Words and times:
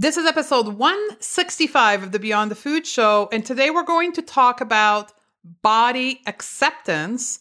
This 0.00 0.16
is 0.16 0.24
episode 0.24 0.66
165 0.66 2.04
of 2.04 2.12
the 2.12 2.18
Beyond 2.18 2.50
the 2.50 2.54
Food 2.54 2.86
Show, 2.86 3.28
and 3.30 3.44
today 3.44 3.68
we're 3.68 3.82
going 3.82 4.14
to 4.14 4.22
talk 4.22 4.62
about 4.62 5.12
body 5.60 6.22
acceptance 6.26 7.40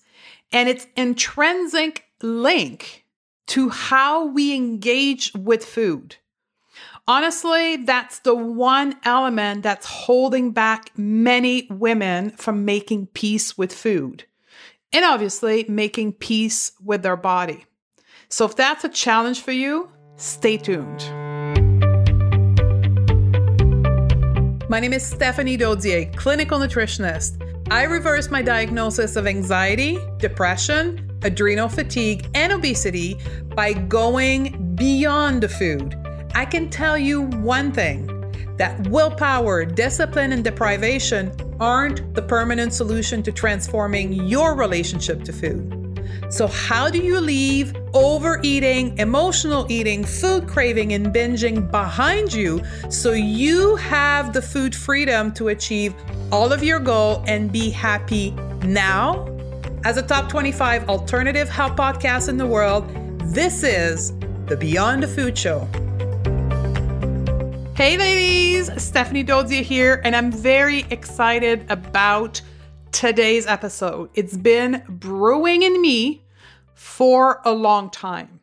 and 0.51 0.67
its 0.67 0.85
intrinsic 0.97 2.03
link 2.21 3.05
to 3.47 3.69
how 3.69 4.25
we 4.25 4.53
engage 4.53 5.31
with 5.35 5.63
food. 5.63 6.17
Honestly, 7.07 7.77
that's 7.77 8.19
the 8.19 8.35
one 8.35 8.97
element 9.05 9.63
that's 9.63 9.85
holding 9.85 10.51
back 10.51 10.91
many 10.97 11.65
women 11.69 12.31
from 12.31 12.65
making 12.65 13.07
peace 13.07 13.57
with 13.57 13.71
food 13.71 14.25
and 14.91 15.05
obviously 15.05 15.63
making 15.69 16.11
peace 16.11 16.73
with 16.83 17.03
their 17.03 17.15
body. 17.15 17.65
So, 18.27 18.43
if 18.43 18.57
that's 18.57 18.83
a 18.83 18.89
challenge 18.89 19.39
for 19.39 19.53
you, 19.53 19.89
stay 20.17 20.57
tuned. 20.57 21.28
My 24.69 24.79
name 24.79 24.93
is 24.93 25.03
Stephanie 25.03 25.57
Dodier, 25.57 26.15
clinical 26.15 26.59
nutritionist. 26.59 27.41
I 27.71 27.85
reversed 27.85 28.29
my 28.29 28.43
diagnosis 28.43 29.15
of 29.15 29.25
anxiety, 29.25 29.97
depression, 30.17 31.19
adrenal 31.23 31.69
fatigue, 31.69 32.29
and 32.35 32.53
obesity 32.53 33.17
by 33.55 33.73
going 33.73 34.75
beyond 34.75 35.41
the 35.41 35.49
food. 35.49 35.95
I 36.35 36.45
can 36.45 36.69
tell 36.69 36.99
you 36.99 37.23
one 37.23 37.71
thing 37.71 38.05
that 38.57 38.87
willpower, 38.89 39.65
discipline, 39.65 40.33
and 40.33 40.43
deprivation 40.43 41.31
aren't 41.59 42.13
the 42.13 42.21
permanent 42.21 42.71
solution 42.71 43.23
to 43.23 43.31
transforming 43.31 44.13
your 44.27 44.55
relationship 44.55 45.23
to 45.23 45.33
food. 45.33 45.78
So, 46.29 46.45
how 46.45 46.91
do 46.91 46.99
you 46.99 47.19
leave 47.19 47.75
overeating, 47.95 48.95
emotional 48.99 49.65
eating, 49.67 50.03
food 50.03 50.47
craving, 50.47 50.93
and 50.93 51.07
binging 51.07 51.71
behind 51.71 52.31
you 52.31 52.61
so 52.89 53.13
you 53.13 53.75
have 53.77 54.31
the 54.31 54.41
food 54.41 54.75
freedom 54.75 55.33
to 55.33 55.47
achieve 55.47 55.95
all 56.31 56.53
of 56.53 56.63
your 56.63 56.79
goal 56.79 57.23
and 57.25 57.51
be 57.51 57.71
happy 57.71 58.31
now? 58.63 59.27
As 59.85 59.97
a 59.97 60.03
top 60.03 60.29
25 60.29 60.87
alternative 60.87 61.49
health 61.49 61.75
podcast 61.75 62.29
in 62.29 62.37
the 62.37 62.45
world, 62.45 62.87
this 63.33 63.63
is 63.63 64.13
the 64.45 64.55
Beyond 64.55 65.01
the 65.01 65.07
Food 65.07 65.35
Show. 65.35 65.67
Hey, 67.75 67.97
ladies, 67.97 68.69
Stephanie 68.79 69.23
Dodier 69.23 69.63
here, 69.63 70.01
and 70.03 70.15
I'm 70.15 70.31
very 70.31 70.85
excited 70.91 71.65
about 71.71 72.39
today's 72.91 73.45
episode. 73.45 74.09
It's 74.13 74.37
been 74.37 74.83
brewing 74.87 75.63
in 75.63 75.81
me 75.81 76.23
for 76.73 77.41
a 77.45 77.51
long 77.51 77.89
time. 77.89 78.39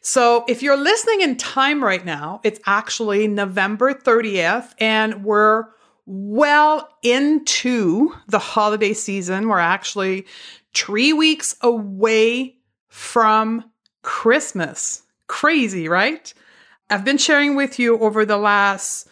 So, 0.00 0.44
if 0.48 0.62
you're 0.62 0.76
listening 0.76 1.20
in 1.20 1.36
time 1.36 1.82
right 1.82 2.04
now, 2.04 2.40
it's 2.42 2.60
actually 2.66 3.28
November 3.28 3.94
30th, 3.94 4.74
and 4.78 5.24
we're 5.24 5.66
well 6.06 6.88
into 7.02 8.12
the 8.26 8.40
holiday 8.40 8.92
season. 8.92 9.48
We're 9.48 9.58
actually 9.60 10.26
three 10.74 11.12
weeks 11.12 11.54
away 11.60 12.56
from 12.88 13.70
Christmas. 14.02 15.02
Crazy, 15.28 15.88
right? 15.88 16.34
I've 16.90 17.04
been 17.04 17.18
sharing 17.18 17.54
with 17.54 17.78
you 17.78 17.98
over 17.98 18.24
the 18.24 18.36
last 18.36 19.08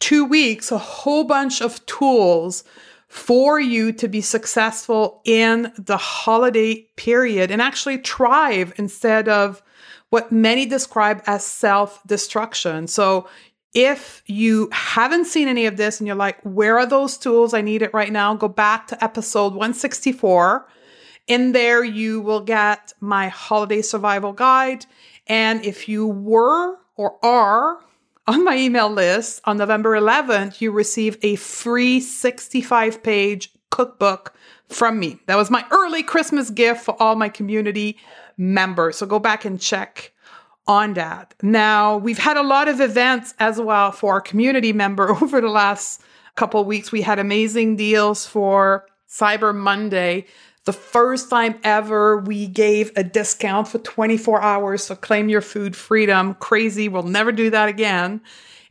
two 0.00 0.24
weeks 0.24 0.72
a 0.72 0.78
whole 0.78 1.24
bunch 1.24 1.62
of 1.62 1.84
tools 1.86 2.64
for 3.14 3.60
you 3.60 3.92
to 3.92 4.08
be 4.08 4.20
successful 4.20 5.22
in 5.24 5.72
the 5.78 5.96
holiday 5.96 6.74
period 6.96 7.52
and 7.52 7.62
actually 7.62 7.98
thrive 7.98 8.72
instead 8.76 9.28
of 9.28 9.62
what 10.10 10.32
many 10.32 10.66
describe 10.66 11.22
as 11.28 11.46
self 11.46 12.02
destruction. 12.08 12.88
So, 12.88 13.28
if 13.72 14.24
you 14.26 14.68
haven't 14.72 15.26
seen 15.26 15.46
any 15.46 15.66
of 15.66 15.76
this 15.76 16.00
and 16.00 16.08
you're 16.08 16.16
like, 16.16 16.40
where 16.42 16.76
are 16.76 16.86
those 16.86 17.16
tools? 17.16 17.54
I 17.54 17.60
need 17.60 17.82
it 17.82 17.94
right 17.94 18.10
now. 18.10 18.34
Go 18.34 18.48
back 18.48 18.88
to 18.88 19.04
episode 19.04 19.52
164. 19.52 20.66
In 21.28 21.52
there, 21.52 21.84
you 21.84 22.20
will 22.20 22.40
get 22.40 22.94
my 22.98 23.28
holiday 23.28 23.80
survival 23.80 24.32
guide. 24.32 24.86
And 25.28 25.64
if 25.64 25.88
you 25.88 26.08
were 26.08 26.78
or 26.96 27.24
are 27.24 27.78
on 28.26 28.44
my 28.44 28.56
email 28.56 28.90
list 28.90 29.40
on 29.44 29.58
November 29.58 29.90
11th, 29.90 30.60
you 30.60 30.70
receive 30.70 31.18
a 31.22 31.36
free 31.36 32.00
65 32.00 33.02
page 33.02 33.52
cookbook 33.70 34.34
from 34.68 34.98
me. 34.98 35.18
That 35.26 35.36
was 35.36 35.50
my 35.50 35.64
early 35.70 36.02
Christmas 36.02 36.50
gift 36.50 36.84
for 36.84 37.00
all 37.00 37.16
my 37.16 37.28
community 37.28 37.98
members. 38.36 38.96
So 38.96 39.06
go 39.06 39.18
back 39.18 39.44
and 39.44 39.60
check 39.60 40.12
on 40.66 40.94
that. 40.94 41.34
Now, 41.42 41.98
we've 41.98 42.18
had 42.18 42.36
a 42.36 42.42
lot 42.42 42.68
of 42.68 42.80
events 42.80 43.34
as 43.38 43.60
well 43.60 43.92
for 43.92 44.14
our 44.14 44.20
community 44.20 44.72
member 44.72 45.10
over 45.22 45.40
the 45.40 45.48
last 45.48 46.00
couple 46.34 46.64
weeks. 46.64 46.90
We 46.90 47.02
had 47.02 47.18
amazing 47.18 47.76
deals 47.76 48.26
for 48.26 48.86
Cyber 49.08 49.54
Monday 49.54 50.26
the 50.64 50.72
first 50.72 51.28
time 51.28 51.58
ever 51.62 52.18
we 52.18 52.46
gave 52.46 52.90
a 52.96 53.04
discount 53.04 53.68
for 53.68 53.78
24 53.78 54.40
hours 54.40 54.84
So 54.84 54.96
claim 54.96 55.28
your 55.28 55.42
food 55.42 55.76
freedom. 55.76 56.34
Crazy. 56.34 56.88
We'll 56.88 57.02
never 57.02 57.32
do 57.32 57.50
that 57.50 57.68
again. 57.68 58.22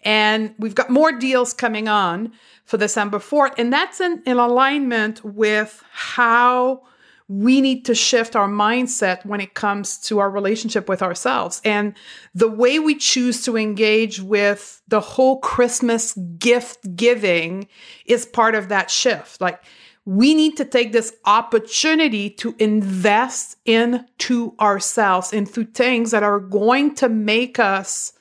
And 0.04 0.54
we've 0.58 0.76
got 0.76 0.90
more 0.90 1.12
deals 1.12 1.54
coming 1.54 1.88
on 1.88 2.34
for 2.66 2.78
December 2.78 3.20
4th. 3.20 3.54
And 3.58 3.72
that's 3.72 4.02
in, 4.02 4.22
in 4.26 4.38
alignment 4.38 5.24
with 5.24 5.84
how 5.92 6.84
we 7.30 7.62
need 7.62 7.86
to 7.86 7.96
shift 7.96 8.36
our 8.36 8.50
mindset 8.50 9.26
when 9.26 9.40
it 9.40 9.54
comes 9.54 9.98
to 9.98 10.20
our 10.20 10.30
relationship 10.30 10.90
with 10.90 11.02
ourselves. 11.02 11.62
And 11.64 11.96
the 12.36 12.50
way 12.50 12.80
we 12.80 12.96
choose 12.96 13.44
to 13.46 13.58
engage 13.58 14.20
with 14.20 14.82
the 14.90 15.00
whole 15.00 15.40
Christmas 15.40 16.14
gift 16.38 16.96
giving 16.96 17.68
is 18.06 18.26
part 18.26 18.56
of 18.56 18.68
that 18.70 18.92
shift. 18.92 19.40
Like, 19.40 19.64
we 20.06 20.34
need 20.34 20.58
to 20.58 20.66
take 20.66 20.92
this 20.92 21.16
opportunity 21.26 22.30
to 22.30 22.56
invest 22.60 23.58
into 23.66 24.54
ourselves, 24.60 25.32
into 25.32 25.64
things 25.66 26.12
that 26.12 26.24
are 26.24 26.40
going 26.40 26.94
to 26.96 27.08
make 27.08 27.58
us 27.58 28.14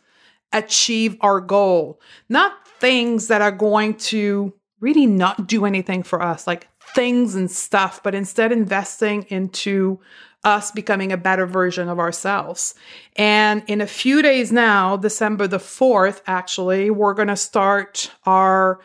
achieve 0.53 1.16
our 1.21 1.41
goal, 1.41 2.00
not 2.28 2.69
things 2.78 3.28
that 3.28 3.42
are 3.42 3.53
going 3.53 3.94
to 3.94 4.53
really 4.81 5.06
not 5.06 5.47
do 5.47 5.65
anything 5.65 6.03
for 6.03 6.22
us, 6.22 6.47
like 6.47 6.69
things 6.94 7.34
and 7.34 7.50
stuff, 7.50 8.03
but 8.03 8.15
instead 8.15 8.53
investing 8.53 9.22
into 9.25 9.98
us 10.44 10.72
becoming 10.72 11.12
a 11.12 11.16
better 11.16 11.47
version 11.47 11.88
of 11.88 11.98
ourselves. 11.98 12.75
And 13.16 13.62
in 13.66 13.81
a 13.81 13.87
few 13.87 14.22
days 14.22 14.50
now, 14.50 14.97
December 14.97 15.47
the 15.47 15.59
4th, 15.59 16.21
actually, 16.26 16.91
we're 16.91 17.15
going 17.15 17.28
to 17.28 17.37
start 17.37 18.10
our 18.26 18.81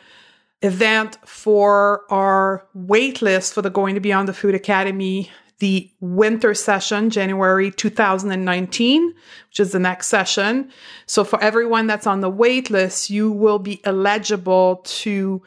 event 0.61 1.17
for 1.25 2.03
our 2.09 2.67
waitlist 2.75 3.53
for 3.53 3.61
the 3.61 3.69
Going 3.69 3.95
to 3.95 4.01
Beyond 4.01 4.27
the 4.27 4.33
Food 4.33 4.55
Academy, 4.55 5.29
the 5.59 5.89
winter 5.99 6.53
session, 6.53 7.09
January 7.09 7.71
2019, 7.71 9.13
which 9.49 9.59
is 9.59 9.71
the 9.71 9.79
next 9.79 10.07
session. 10.07 10.71
So 11.05 11.23
for 11.23 11.41
everyone 11.41 11.87
that's 11.87 12.07
on 12.07 12.21
the 12.21 12.31
waitlist, 12.31 13.09
you 13.09 13.31
will 13.31 13.59
be 13.59 13.83
eligible 13.83 14.77
to 14.85 15.41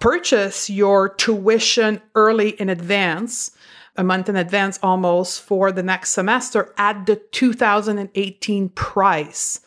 purchase 0.00 0.68
your 0.68 1.08
tuition 1.08 2.00
early 2.14 2.50
in 2.50 2.68
advance 2.68 3.52
a 3.96 4.04
month 4.04 4.28
in 4.28 4.36
advance 4.36 4.78
almost 4.82 5.42
for 5.42 5.70
the 5.70 5.82
next 5.82 6.10
semester 6.10 6.72
at 6.78 7.06
the 7.06 7.16
2018 7.16 8.68
price. 8.70 9.60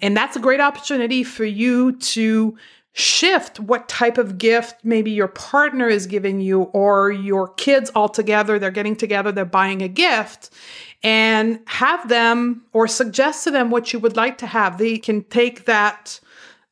And 0.00 0.16
that's 0.16 0.36
a 0.36 0.40
great 0.40 0.60
opportunity 0.60 1.24
for 1.24 1.44
you 1.44 1.92
to 1.92 2.56
shift 2.98 3.60
what 3.60 3.88
type 3.88 4.18
of 4.18 4.38
gift 4.38 4.84
maybe 4.84 5.10
your 5.10 5.28
partner 5.28 5.88
is 5.88 6.06
giving 6.06 6.40
you 6.40 6.62
or 6.62 7.10
your 7.12 7.48
kids 7.54 7.90
all 7.94 8.08
together 8.08 8.58
they're 8.58 8.70
getting 8.70 8.96
together 8.96 9.30
they're 9.30 9.44
buying 9.44 9.82
a 9.82 9.88
gift 9.88 10.50
and 11.02 11.60
have 11.66 12.08
them 12.08 12.62
or 12.72 12.88
suggest 12.88 13.44
to 13.44 13.50
them 13.50 13.70
what 13.70 13.92
you 13.92 13.98
would 13.98 14.16
like 14.16 14.38
to 14.38 14.46
have. 14.46 14.78
They 14.78 14.98
can 14.98 15.24
take 15.24 15.64
that 15.66 16.20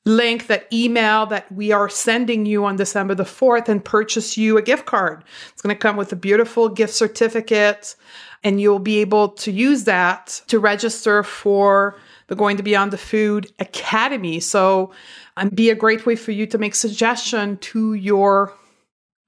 link 0.05 0.47
that 0.47 0.73
email 0.73 1.27
that 1.27 1.51
we 1.51 1.73
are 1.73 1.89
sending 1.89 2.47
you 2.47 2.65
on 2.65 2.77
december 2.77 3.13
the 3.13 3.25
4th 3.25 3.69
and 3.69 3.85
purchase 3.85 4.37
you 4.37 4.57
a 4.57 4.63
gift 4.63 4.87
card. 4.87 5.25
It's 5.53 5.63
going 5.63 5.75
to 5.75 5.79
come 5.79 5.97
with 5.97 6.13
a 6.13 6.17
beautiful 6.17 6.69
gift 6.69 6.95
certificate 6.95 7.97
and 8.45 8.61
you'll 8.61 8.79
be 8.79 8.99
able 8.99 9.31
to 9.31 9.51
use 9.51 9.85
that 9.85 10.43
to 10.47 10.61
register 10.61 11.25
for 11.25 11.97
the 12.29 12.37
going 12.37 12.57
to 12.57 12.63
be 12.63 12.77
on 12.77 12.91
the 12.91 12.99
food 12.99 13.53
academy 13.59 14.41
so 14.41 14.93
and 15.37 15.55
be 15.55 15.71
a 15.71 15.75
great 15.75 16.07
way 16.07 16.17
for 16.17 16.33
you 16.33 16.47
to 16.47 16.59
make 16.59 16.75
suggestion 16.75 17.57
to 17.59 17.95
your 17.95 18.53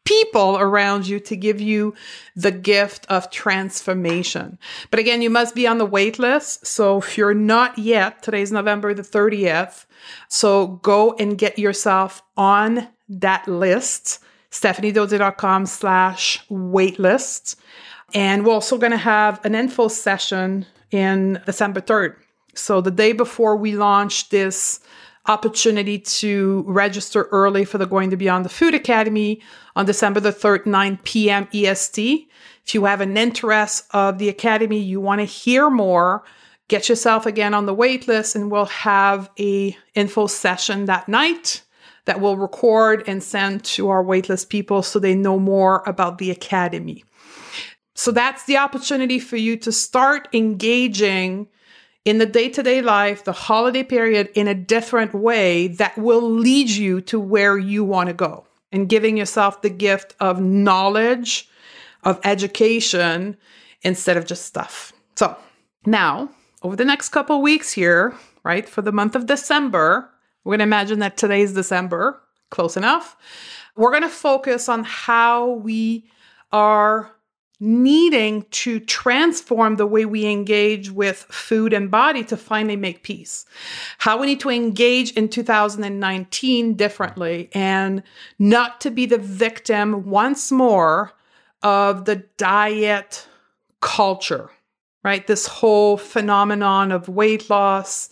people 0.08 0.56
around 0.56 1.06
you 1.06 1.20
to 1.20 1.36
give 1.36 1.60
you 1.60 1.94
the 2.34 2.50
gift 2.50 3.04
of 3.10 3.30
transformation. 3.30 4.58
But 4.90 5.00
again, 5.00 5.20
you 5.20 5.28
must 5.28 5.54
be 5.54 5.66
on 5.66 5.76
the 5.76 5.84
wait 5.84 6.18
list. 6.18 6.66
So 6.66 6.98
if 6.98 7.18
you're 7.18 7.34
not 7.34 7.76
yet, 7.76 8.22
today's 8.22 8.50
November 8.50 8.94
the 8.94 9.02
30th. 9.02 9.84
So 10.28 10.66
go 10.82 11.12
and 11.18 11.36
get 11.36 11.58
yourself 11.58 12.22
on 12.38 12.88
that 13.10 13.46
list, 13.46 14.20
stephaniedodier.com 14.50 15.66
slash 15.66 16.42
waitlist. 16.48 17.56
And 18.14 18.46
we're 18.46 18.54
also 18.54 18.78
going 18.78 18.92
to 18.92 18.96
have 18.96 19.44
an 19.44 19.54
info 19.54 19.88
session 19.88 20.64
in 20.90 21.42
December 21.44 21.82
3rd. 21.82 22.14
So 22.54 22.80
the 22.80 22.90
day 22.90 23.12
before 23.12 23.56
we 23.56 23.76
launch 23.76 24.28
this 24.30 24.80
opportunity 25.26 25.98
to 25.98 26.64
register 26.66 27.24
early 27.30 27.64
for 27.64 27.78
the 27.78 27.86
Going 27.86 28.10
to 28.10 28.16
Beyond 28.16 28.44
the 28.44 28.50
Food 28.50 28.74
Academy 28.74 29.40
on 29.76 29.86
December 29.86 30.20
the 30.20 30.32
3rd, 30.32 30.66
9 30.66 30.98
p.m. 31.04 31.48
EST. 31.52 32.28
If 32.64 32.74
you 32.74 32.84
have 32.86 33.00
an 33.00 33.16
interest 33.16 33.84
of 33.92 34.18
the 34.18 34.28
Academy, 34.28 34.78
you 34.78 35.00
want 35.00 35.20
to 35.20 35.24
hear 35.24 35.70
more, 35.70 36.24
get 36.68 36.88
yourself 36.88 37.26
again 37.26 37.54
on 37.54 37.66
the 37.66 37.74
wait 37.74 38.08
list 38.08 38.34
and 38.34 38.50
we'll 38.50 38.66
have 38.66 39.30
a 39.38 39.76
info 39.94 40.26
session 40.26 40.86
that 40.86 41.08
night 41.08 41.62
that 42.06 42.20
we'll 42.20 42.36
record 42.36 43.04
and 43.06 43.22
send 43.22 43.62
to 43.64 43.90
our 43.90 44.02
waitlist 44.02 44.48
people 44.48 44.82
so 44.82 44.98
they 44.98 45.14
know 45.14 45.38
more 45.38 45.82
about 45.86 46.16
the 46.16 46.30
Academy. 46.30 47.04
So 47.94 48.12
that's 48.12 48.44
the 48.44 48.56
opportunity 48.56 49.18
for 49.18 49.36
you 49.36 49.56
to 49.58 49.72
start 49.72 50.28
engaging 50.32 51.48
in 52.08 52.18
the 52.18 52.26
day 52.26 52.48
to 52.48 52.62
day 52.62 52.80
life, 52.80 53.24
the 53.24 53.32
holiday 53.32 53.82
period 53.82 54.30
in 54.34 54.48
a 54.48 54.54
different 54.54 55.12
way 55.12 55.68
that 55.68 55.96
will 55.98 56.22
lead 56.22 56.70
you 56.70 57.00
to 57.02 57.20
where 57.20 57.58
you 57.58 57.84
want 57.84 58.08
to 58.08 58.14
go 58.14 58.46
and 58.72 58.88
giving 58.88 59.16
yourself 59.16 59.62
the 59.62 59.70
gift 59.70 60.14
of 60.20 60.40
knowledge, 60.40 61.48
of 62.04 62.20
education 62.24 63.36
instead 63.82 64.16
of 64.16 64.26
just 64.26 64.44
stuff. 64.46 64.92
So 65.16 65.36
now, 65.86 66.30
over 66.62 66.76
the 66.76 66.84
next 66.84 67.10
couple 67.10 67.42
weeks 67.42 67.72
here, 67.72 68.14
right, 68.44 68.68
for 68.68 68.82
the 68.82 68.92
month 68.92 69.14
of 69.14 69.26
December, 69.26 70.10
we're 70.44 70.52
going 70.52 70.60
to 70.60 70.64
imagine 70.64 71.00
that 71.00 71.16
today 71.16 71.42
is 71.42 71.54
December, 71.54 72.20
close 72.50 72.76
enough. 72.76 73.16
We're 73.76 73.90
going 73.90 74.02
to 74.02 74.08
focus 74.08 74.68
on 74.68 74.84
how 74.84 75.50
we 75.50 76.10
are 76.52 77.10
needing 77.60 78.42
to 78.50 78.78
transform 78.80 79.76
the 79.76 79.86
way 79.86 80.04
we 80.04 80.26
engage 80.26 80.90
with 80.90 81.26
food 81.30 81.72
and 81.72 81.90
body 81.90 82.22
to 82.24 82.36
finally 82.36 82.76
make 82.76 83.02
peace. 83.02 83.44
How 83.98 84.18
we 84.18 84.26
need 84.26 84.40
to 84.40 84.50
engage 84.50 85.12
in 85.12 85.28
2019 85.28 86.74
differently 86.74 87.50
and 87.52 88.02
not 88.38 88.80
to 88.82 88.90
be 88.90 89.06
the 89.06 89.18
victim 89.18 90.04
once 90.06 90.52
more 90.52 91.12
of 91.62 92.04
the 92.04 92.16
diet 92.36 93.26
culture, 93.80 94.50
right? 95.02 95.26
This 95.26 95.46
whole 95.46 95.96
phenomenon 95.96 96.92
of 96.92 97.08
weight 97.08 97.50
loss, 97.50 98.10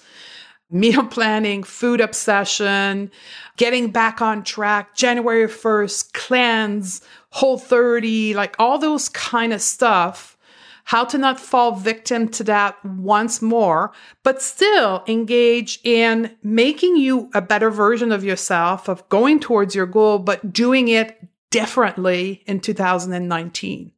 meal 0.71 1.05
planning, 1.07 1.63
food 1.63 2.01
obsession, 2.01 3.11
getting 3.57 3.91
back 3.91 4.21
on 4.21 4.43
track, 4.43 4.97
January 4.97 5.47
1st, 5.47 6.13
cleanse, 6.13 7.01
whole 7.37 7.59
30, 7.59 8.33
like 8.33 8.57
all 8.59 8.79
those 8.79 9.11
kind 9.11 9.53
of 9.53 9.61
stuff. 9.61 10.39
How 10.85 11.05
to 11.05 11.19
not 11.19 11.41
fall 11.41 11.73
victim 11.75 12.29
to 12.29 12.45
that 12.45 12.83
once 12.85 13.43
more, 13.43 13.93
but 14.23 14.41
still 14.41 15.03
engage 15.09 15.81
in 15.83 16.37
making 16.45 16.97
you 16.97 17.29
a 17.35 17.43
better 17.43 17.71
version 17.71 18.13
of 18.13 18.23
yourself, 18.23 18.89
of 18.89 19.07
going 19.09 19.41
towards 19.41 19.75
your 19.75 19.85
goal, 19.85 20.21
but 20.21 20.53
doing 20.53 20.87
it 20.87 21.21
differently 21.51 22.45
in 22.47 22.61
2019. 22.61 23.91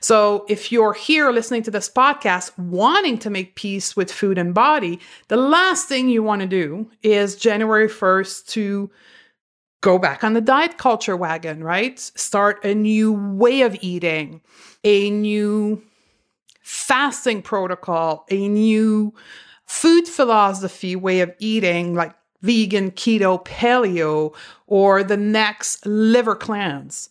So, 0.00 0.46
if 0.48 0.72
you're 0.72 0.94
here 0.94 1.30
listening 1.32 1.64
to 1.64 1.70
this 1.70 1.90
podcast 1.90 2.56
wanting 2.58 3.18
to 3.18 3.30
make 3.30 3.56
peace 3.56 3.96
with 3.96 4.10
food 4.10 4.38
and 4.38 4.54
body, 4.54 5.00
the 5.28 5.36
last 5.36 5.88
thing 5.88 6.08
you 6.08 6.22
want 6.22 6.42
to 6.42 6.48
do 6.48 6.90
is 7.02 7.36
January 7.36 7.88
1st 7.88 8.46
to 8.48 8.90
go 9.80 9.98
back 9.98 10.22
on 10.22 10.34
the 10.34 10.40
diet 10.40 10.78
culture 10.78 11.16
wagon, 11.16 11.64
right? 11.64 11.98
Start 11.98 12.64
a 12.64 12.74
new 12.74 13.12
way 13.12 13.62
of 13.62 13.76
eating, 13.80 14.40
a 14.84 15.10
new 15.10 15.82
fasting 16.60 17.42
protocol, 17.42 18.26
a 18.30 18.48
new 18.48 19.14
food 19.66 20.06
philosophy 20.06 20.96
way 20.96 21.20
of 21.20 21.32
eating, 21.38 21.94
like 21.94 22.14
vegan, 22.42 22.90
keto, 22.90 23.44
paleo, 23.44 24.34
or 24.66 25.02
the 25.02 25.16
next 25.16 25.84
liver 25.86 26.34
cleanse. 26.34 27.10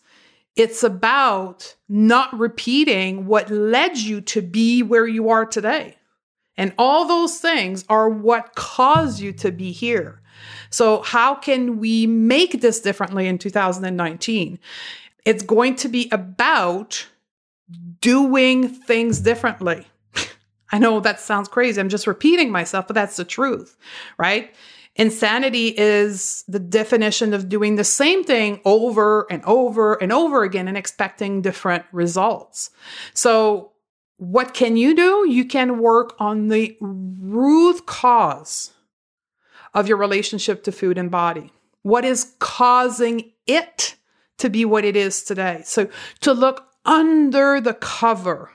It's 0.56 0.82
about 0.82 1.74
not 1.88 2.36
repeating 2.38 3.26
what 3.26 3.50
led 3.50 3.96
you 3.96 4.20
to 4.22 4.42
be 4.42 4.82
where 4.82 5.06
you 5.06 5.30
are 5.30 5.46
today. 5.46 5.96
And 6.56 6.74
all 6.76 7.06
those 7.06 7.38
things 7.38 7.84
are 7.88 8.08
what 8.08 8.54
caused 8.54 9.20
you 9.20 9.32
to 9.34 9.52
be 9.52 9.72
here. 9.72 10.19
So, 10.70 11.02
how 11.02 11.34
can 11.34 11.78
we 11.78 12.06
make 12.06 12.60
this 12.60 12.80
differently 12.80 13.26
in 13.26 13.38
2019? 13.38 14.58
It's 15.24 15.42
going 15.42 15.76
to 15.76 15.88
be 15.88 16.08
about 16.12 17.06
doing 18.00 18.68
things 18.68 19.20
differently. 19.20 19.86
I 20.72 20.78
know 20.78 21.00
that 21.00 21.20
sounds 21.20 21.48
crazy. 21.48 21.80
I'm 21.80 21.88
just 21.88 22.06
repeating 22.06 22.50
myself, 22.50 22.86
but 22.86 22.94
that's 22.94 23.16
the 23.16 23.24
truth, 23.24 23.76
right? 24.18 24.54
Insanity 24.96 25.68
is 25.68 26.44
the 26.48 26.58
definition 26.58 27.32
of 27.32 27.48
doing 27.48 27.76
the 27.76 27.84
same 27.84 28.24
thing 28.24 28.60
over 28.64 29.26
and 29.30 29.42
over 29.44 29.94
and 29.94 30.12
over 30.12 30.42
again 30.42 30.68
and 30.68 30.76
expecting 30.76 31.42
different 31.42 31.84
results. 31.92 32.70
So, 33.14 33.72
what 34.16 34.52
can 34.52 34.76
you 34.76 34.94
do? 34.94 35.26
You 35.26 35.46
can 35.46 35.78
work 35.78 36.14
on 36.18 36.48
the 36.48 36.76
root 36.80 37.86
cause 37.86 38.72
of 39.74 39.88
your 39.88 39.96
relationship 39.96 40.62
to 40.64 40.72
food 40.72 40.98
and 40.98 41.10
body. 41.10 41.52
What 41.82 42.04
is 42.04 42.34
causing 42.38 43.32
it 43.46 43.96
to 44.38 44.50
be 44.50 44.64
what 44.64 44.84
it 44.84 44.96
is 44.96 45.22
today? 45.22 45.62
So, 45.64 45.88
to 46.20 46.32
look 46.32 46.66
under 46.84 47.60
the 47.60 47.74
cover, 47.74 48.50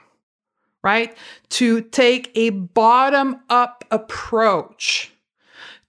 right? 0.83 1.15
To 1.50 1.81
take 1.81 2.31
a 2.35 2.50
bottom 2.50 3.41
up 3.50 3.83
approach 3.91 5.12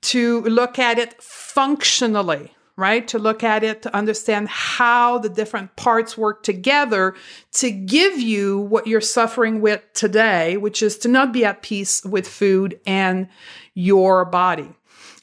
to 0.03 0.43
look 0.43 0.79
at 0.79 0.99
it 0.99 1.21
functionally, 1.21 2.53
right? 2.77 3.09
To 3.09 3.19
look 3.19 3.43
at 3.43 3.65
it, 3.65 3.83
to 3.83 3.97
understand 3.97 4.49
how 4.49 5.19
the 5.19 5.29
different 5.29 5.75
parts 5.77 6.17
work 6.17 6.43
together 6.43 7.15
to 7.53 7.71
give 7.71 8.21
you 8.21 8.61
what 8.61 8.87
you're 8.87 9.01
suffering 9.01 9.61
with 9.61 9.83
today, 9.95 10.57
which 10.59 10.83
is 10.83 10.97
to 10.99 11.09
not 11.09 11.33
be 11.33 11.45
at 11.45 11.63
peace 11.63 12.05
with 12.05 12.29
food 12.29 12.79
and 12.87 13.29
your 13.75 14.25
body. 14.25 14.75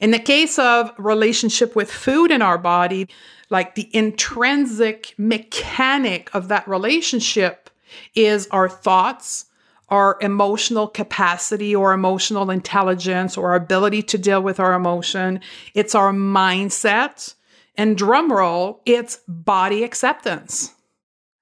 In 0.04 0.12
the 0.12 0.20
case 0.20 0.60
of 0.60 0.92
relationship 0.98 1.78
with 1.78 1.90
food 1.90 2.30
in 2.30 2.42
our 2.42 2.58
body, 2.58 3.08
like 3.50 3.76
the 3.76 3.90
intrinsic 3.96 5.16
mechanic 5.18 6.30
of 6.36 6.50
that 6.50 6.68
relationship 6.68 7.70
is 8.14 8.50
our 8.52 8.68
thoughts, 8.68 9.46
our 9.88 10.18
emotional 10.20 10.90
capacity 10.90 11.74
or 11.74 11.94
emotional 11.94 12.52
intelligence 12.52 13.38
or 13.38 13.52
our 13.52 13.56
ability 13.56 14.04
to 14.04 14.18
deal 14.18 14.44
with 14.44 14.60
our 14.60 14.74
emotion. 14.74 15.40
It's 15.74 15.96
our 15.96 16.12
mindset. 16.12 17.36
And 17.76 17.96
drumroll, 17.96 18.80
it's 18.86 19.22
body 19.30 19.86
acceptance. 19.86 20.74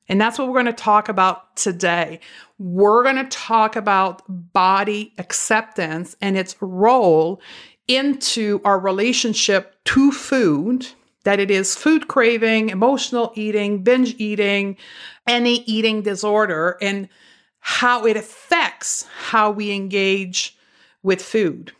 And 0.07 0.19
that's 0.19 0.37
what 0.37 0.47
we're 0.49 0.61
going 0.61 0.65
to 0.65 0.73
talk 0.73 1.09
about 1.09 1.55
today. 1.55 2.19
We're 2.59 3.01
going 3.01 3.15
to 3.15 3.23
talk 3.23 3.75
about 3.75 4.21
body 4.27 5.13
acceptance 5.17 6.15
and 6.21 6.37
its 6.37 6.55
role 6.61 7.41
into 7.95 8.61
our 8.63 8.79
relationship 8.79 9.75
to 9.85 10.11
food 10.11 10.87
that 11.23 11.39
it 11.39 11.51
is 11.51 11.75
food 11.75 12.07
craving, 12.07 12.69
emotional 12.69 13.31
eating, 13.35 13.83
binge 13.83 14.15
eating, 14.17 14.77
any 15.27 15.63
eating 15.63 16.01
disorder. 16.01 16.77
And 16.81 17.09
how 17.61 18.05
it 18.05 18.17
affects 18.17 19.07
how 19.29 19.51
we 19.51 19.71
engage 19.71 20.57
with 21.03 21.21
food. 21.21 21.71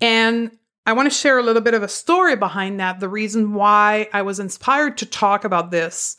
And 0.00 0.50
I 0.86 0.94
want 0.94 1.10
to 1.10 1.16
share 1.16 1.38
a 1.38 1.42
little 1.42 1.62
bit 1.62 1.74
of 1.74 1.82
a 1.82 1.88
story 1.88 2.36
behind 2.36 2.80
that, 2.80 3.00
the 3.00 3.08
reason 3.08 3.52
why 3.52 4.08
I 4.12 4.22
was 4.22 4.40
inspired 4.40 4.96
to 4.98 5.06
talk 5.06 5.44
about 5.44 5.70
this. 5.70 6.16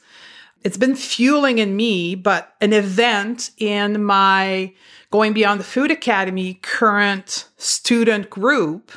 It's 0.63 0.77
been 0.77 0.95
fueling 0.95 1.57
in 1.57 1.75
me, 1.75 2.15
but 2.15 2.53
an 2.61 2.73
event 2.73 3.51
in 3.57 4.03
my 4.03 4.73
Going 5.09 5.33
Beyond 5.33 5.59
the 5.59 5.65
Food 5.65 5.89
Academy 5.89 6.55
current 6.55 7.47
student 7.57 8.29
group, 8.29 8.91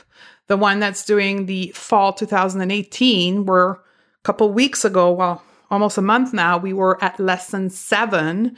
the 0.50 0.57
one 0.57 0.80
that's 0.80 1.04
doing 1.04 1.47
the 1.47 1.71
fall 1.76 2.12
2018, 2.12 3.47
where 3.47 3.71
a 3.71 3.78
couple 4.25 4.52
weeks 4.52 4.85
ago, 4.85 5.12
well, 5.12 5.45
almost 5.71 5.97
a 5.97 6.02
month 6.02 6.33
now, 6.33 6.59
we 6.59 6.73
were 6.73 7.02
at 7.04 7.21
lesson 7.21 7.71
seven 7.71 8.57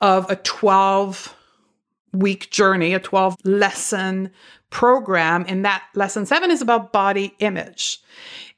of 0.00 0.28
a 0.30 0.36
12 0.36 1.36
week 2.14 2.50
journey, 2.50 2.94
a 2.94 2.98
12 2.98 3.36
lesson 3.44 4.30
program. 4.70 5.44
And 5.46 5.66
that 5.66 5.84
lesson 5.94 6.24
seven 6.24 6.50
is 6.50 6.62
about 6.62 6.94
body 6.94 7.34
image. 7.40 8.00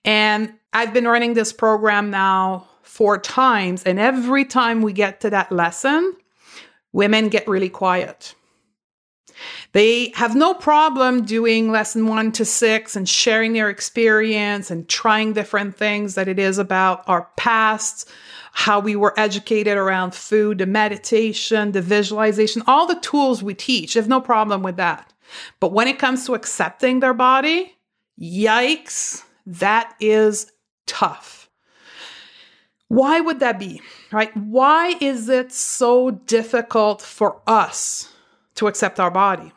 And 0.05 0.53
I've 0.73 0.95
been 0.95 1.09
running 1.09 1.35
this 1.35 1.53
program 1.53 2.13
now 2.13 2.69
four 2.83 3.19
times. 3.19 3.83
And 3.83 3.99
every 3.99 4.45
time 4.45 4.81
we 4.81 4.93
get 4.93 5.23
to 5.23 5.31
that 5.31 5.51
lesson, 5.51 6.15
women 6.93 7.31
get 7.31 7.49
really 7.49 7.69
quiet. 7.69 8.37
They 9.73 10.13
have 10.15 10.35
no 10.35 10.55
problem 10.55 11.25
doing 11.25 11.71
lesson 11.71 12.07
one 12.07 12.33
to 12.33 12.45
six 12.45 12.97
and 12.97 13.09
sharing 13.09 13.53
their 13.53 13.69
experience 13.69 14.71
and 14.71 14.89
trying 14.89 15.33
different 15.33 15.77
things 15.77 16.15
that 16.15 16.29
it 16.29 16.39
is 16.39 16.59
about 16.59 17.07
our 17.09 17.29
past, 17.37 18.09
how 18.53 18.81
we 18.81 18.97
were 18.97 19.19
educated 19.19 19.77
around 19.77 20.15
food, 20.15 20.59
the 20.59 20.67
meditation, 20.67 21.73
the 21.73 21.83
visualization, 21.83 22.63
all 22.67 22.87
the 22.87 23.01
tools 23.01 23.43
we 23.43 23.55
teach. 23.55 23.95
They 23.95 24.01
have 24.01 24.09
no 24.09 24.21
problem 24.21 24.63
with 24.63 24.77
that. 24.77 25.13
But 25.61 25.73
when 25.73 25.89
it 25.89 25.99
comes 25.99 26.25
to 26.27 26.35
accepting 26.35 27.01
their 27.01 27.15
body, 27.15 27.77
yikes, 28.21 29.25
That 29.47 29.95
is 30.01 30.51
tough. 30.87 31.49
Why 32.89 33.21
would 33.21 33.41
that 33.41 33.59
be? 33.59 33.81
Right? 34.11 34.37
Why 34.37 34.95
is 35.01 35.29
it 35.29 35.53
so 35.53 36.11
difficult 36.11 37.01
for 37.03 37.43
us 37.47 38.13
to 38.57 38.67
accept 38.67 39.01
our 39.01 39.11
body? 39.11 39.53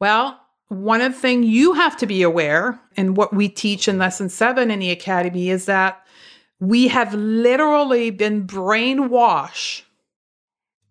Well, 0.00 0.40
one 0.68 1.00
of 1.00 1.12
the 1.12 1.18
things 1.18 1.46
you 1.46 1.74
have 1.74 1.96
to 1.98 2.06
be 2.06 2.22
aware, 2.22 2.80
and 2.96 3.16
what 3.16 3.34
we 3.34 3.48
teach 3.48 3.88
in 3.88 3.98
lesson 3.98 4.28
seven 4.28 4.70
in 4.70 4.80
the 4.80 4.90
academy, 4.90 5.50
is 5.50 5.66
that 5.66 6.06
we 6.60 6.88
have 6.88 7.14
literally 7.14 8.10
been 8.10 8.46
brainwashed 8.46 9.82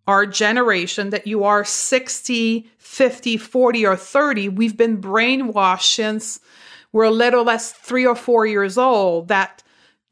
our 0.08 0.26
generation 0.26 1.10
that 1.10 1.28
you 1.28 1.44
are 1.44 1.66
60, 1.66 2.70
50, 2.78 3.38
40, 3.38 3.86
or 3.86 3.96
30. 3.98 4.50
We've 4.50 4.78
been 4.78 5.02
brainwashed 5.02 5.96
since 5.96 6.40
we're 6.94 7.04
a 7.04 7.12
little 7.12 7.44
less 7.44 7.74
three 7.74 8.06
or 8.06 8.16
four 8.16 8.46
years 8.46 8.78
old 8.78 9.28
that 9.28 9.64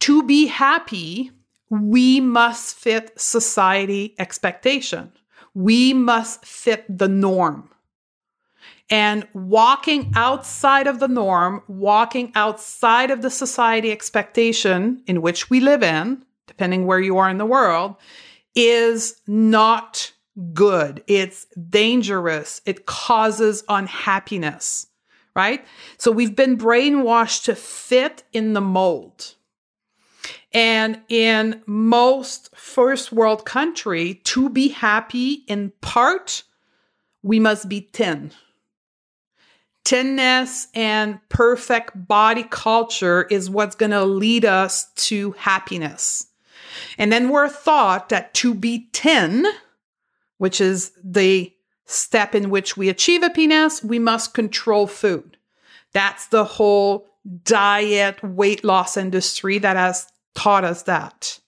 to 0.01 0.21
be 0.23 0.47
happy, 0.47 1.31
we 1.69 2.19
must 2.19 2.75
fit 2.75 3.19
society 3.19 4.13
expectation. 4.19 5.13
We 5.55 5.93
must 5.93 6.45
fit 6.45 6.85
the 6.87 7.07
norm. 7.07 7.71
And 8.89 9.27
walking 9.33 10.11
outside 10.15 10.85
of 10.85 10.99
the 10.99 11.07
norm, 11.07 11.63
walking 11.67 12.31
outside 12.35 13.09
of 13.09 13.23
the 13.23 13.31
society 13.31 13.91
expectation 13.91 15.01
in 15.07 15.23
which 15.23 15.49
we 15.49 15.59
live 15.59 15.81
in, 15.81 16.23
depending 16.45 16.85
where 16.85 16.99
you 16.99 17.17
are 17.17 17.29
in 17.29 17.39
the 17.39 17.45
world, 17.47 17.95
is 18.53 19.19
not 19.25 20.11
good. 20.53 21.03
It's 21.07 21.45
dangerous. 21.69 22.61
It 22.65 22.85
causes 22.85 23.63
unhappiness, 23.67 24.87
right? 25.35 25.65
So 25.97 26.11
we've 26.11 26.35
been 26.35 26.57
brainwashed 26.57 27.45
to 27.45 27.55
fit 27.55 28.23
in 28.33 28.53
the 28.53 28.61
mold. 28.61 29.35
And 30.53 31.01
in 31.09 31.61
most 31.65 32.55
first 32.55 33.11
world 33.11 33.45
country, 33.45 34.15
to 34.25 34.49
be 34.49 34.69
happy 34.69 35.43
in 35.47 35.73
part, 35.81 36.43
we 37.23 37.39
must 37.39 37.67
be 37.67 37.89
thin 37.91 38.31
thinness 39.85 40.67
and 40.73 41.19
perfect 41.29 42.07
body 42.07 42.43
culture 42.49 43.27
is 43.29 43.49
what's 43.49 43.75
going 43.75 43.91
to 43.91 44.03
lead 44.03 44.43
us 44.43 44.91
to 44.95 45.31
happiness. 45.33 46.27
And 46.97 47.13
then 47.13 47.29
we're 47.29 47.49
taught 47.49 48.09
that 48.09 48.33
to 48.35 48.53
be 48.53 48.89
thin, 48.91 49.45
which 50.37 50.59
is 50.59 50.91
the 51.01 51.53
step 51.85 52.33
in 52.33 52.49
which 52.49 52.75
we 52.75 52.89
achieve 52.89 53.21
happiness, 53.21 53.83
we 53.83 53.99
must 53.99 54.33
control 54.33 54.87
food. 54.87 55.37
That's 55.93 56.27
the 56.27 56.43
whole 56.43 57.07
diet 57.43 58.21
weight 58.23 58.63
loss 58.63 58.97
industry 58.97 59.59
that 59.59 59.77
has 59.77 60.07
taught 60.35 60.63
us 60.63 60.83
that. 60.83 61.39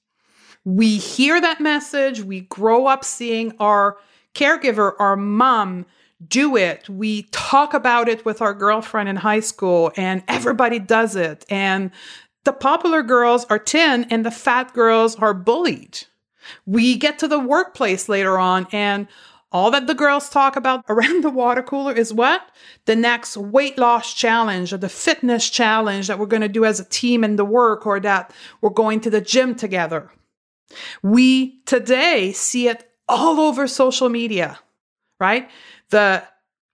We 0.65 0.97
hear 0.97 1.39
that 1.39 1.61
message, 1.61 2.21
we 2.21 2.41
grow 2.41 2.87
up 2.87 3.05
seeing 3.05 3.53
our 3.59 3.97
caregiver, 4.33 4.93
our 4.99 5.15
mom, 5.15 5.85
do 6.27 6.55
it. 6.57 6.89
We 6.89 7.23
talk 7.31 7.73
about 7.73 8.09
it 8.09 8.25
with 8.25 8.41
our 8.41 8.53
girlfriend 8.53 9.07
in 9.07 9.17
high 9.17 9.39
school, 9.39 9.91
and 9.95 10.23
everybody 10.27 10.79
does 10.79 11.15
it. 11.15 11.45
And 11.49 11.91
the 12.43 12.53
popular 12.53 13.03
girls 13.03 13.45
are 13.45 13.59
10 13.59 14.05
and 14.05 14.25
the 14.25 14.31
fat 14.31 14.73
girls 14.73 15.15
are 15.17 15.33
bullied. 15.33 15.99
We 16.65 16.95
get 16.95 17.19
to 17.19 17.27
the 17.27 17.39
workplace 17.39 18.09
later 18.09 18.37
on, 18.37 18.67
and 18.71 19.07
all 19.51 19.71
that 19.71 19.87
the 19.87 19.95
girls 19.95 20.29
talk 20.29 20.55
about 20.55 20.83
around 20.89 21.23
the 21.23 21.29
water 21.29 21.63
cooler 21.63 21.93
is 21.93 22.13
what? 22.13 22.41
The 22.85 22.95
next 22.95 23.37
weight 23.37 23.77
loss 23.77 24.13
challenge 24.13 24.73
or 24.73 24.77
the 24.77 24.89
fitness 24.89 25.49
challenge 25.49 26.07
that 26.07 26.19
we're 26.19 26.25
going 26.25 26.41
to 26.41 26.49
do 26.49 26.65
as 26.65 26.79
a 26.79 26.85
team 26.85 27.23
in 27.23 27.35
the 27.35 27.45
work 27.45 27.85
or 27.85 27.99
that 27.99 28.33
we're 28.61 28.69
going 28.69 29.01
to 29.01 29.09
the 29.09 29.21
gym 29.21 29.55
together. 29.55 30.11
We 31.01 31.61
today 31.65 32.33
see 32.33 32.67
it 32.67 32.91
all 33.07 33.39
over 33.39 33.67
social 33.67 34.09
media, 34.09 34.59
right? 35.19 35.49
the 35.89 36.23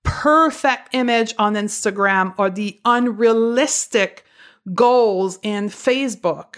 perfect 0.04 0.90
image 0.94 1.34
on 1.38 1.54
Instagram 1.54 2.34
or 2.38 2.50
the 2.50 2.80
unrealistic 2.86 4.26
goals 4.74 5.40
in 5.42 5.70
Facebook, 5.70 6.56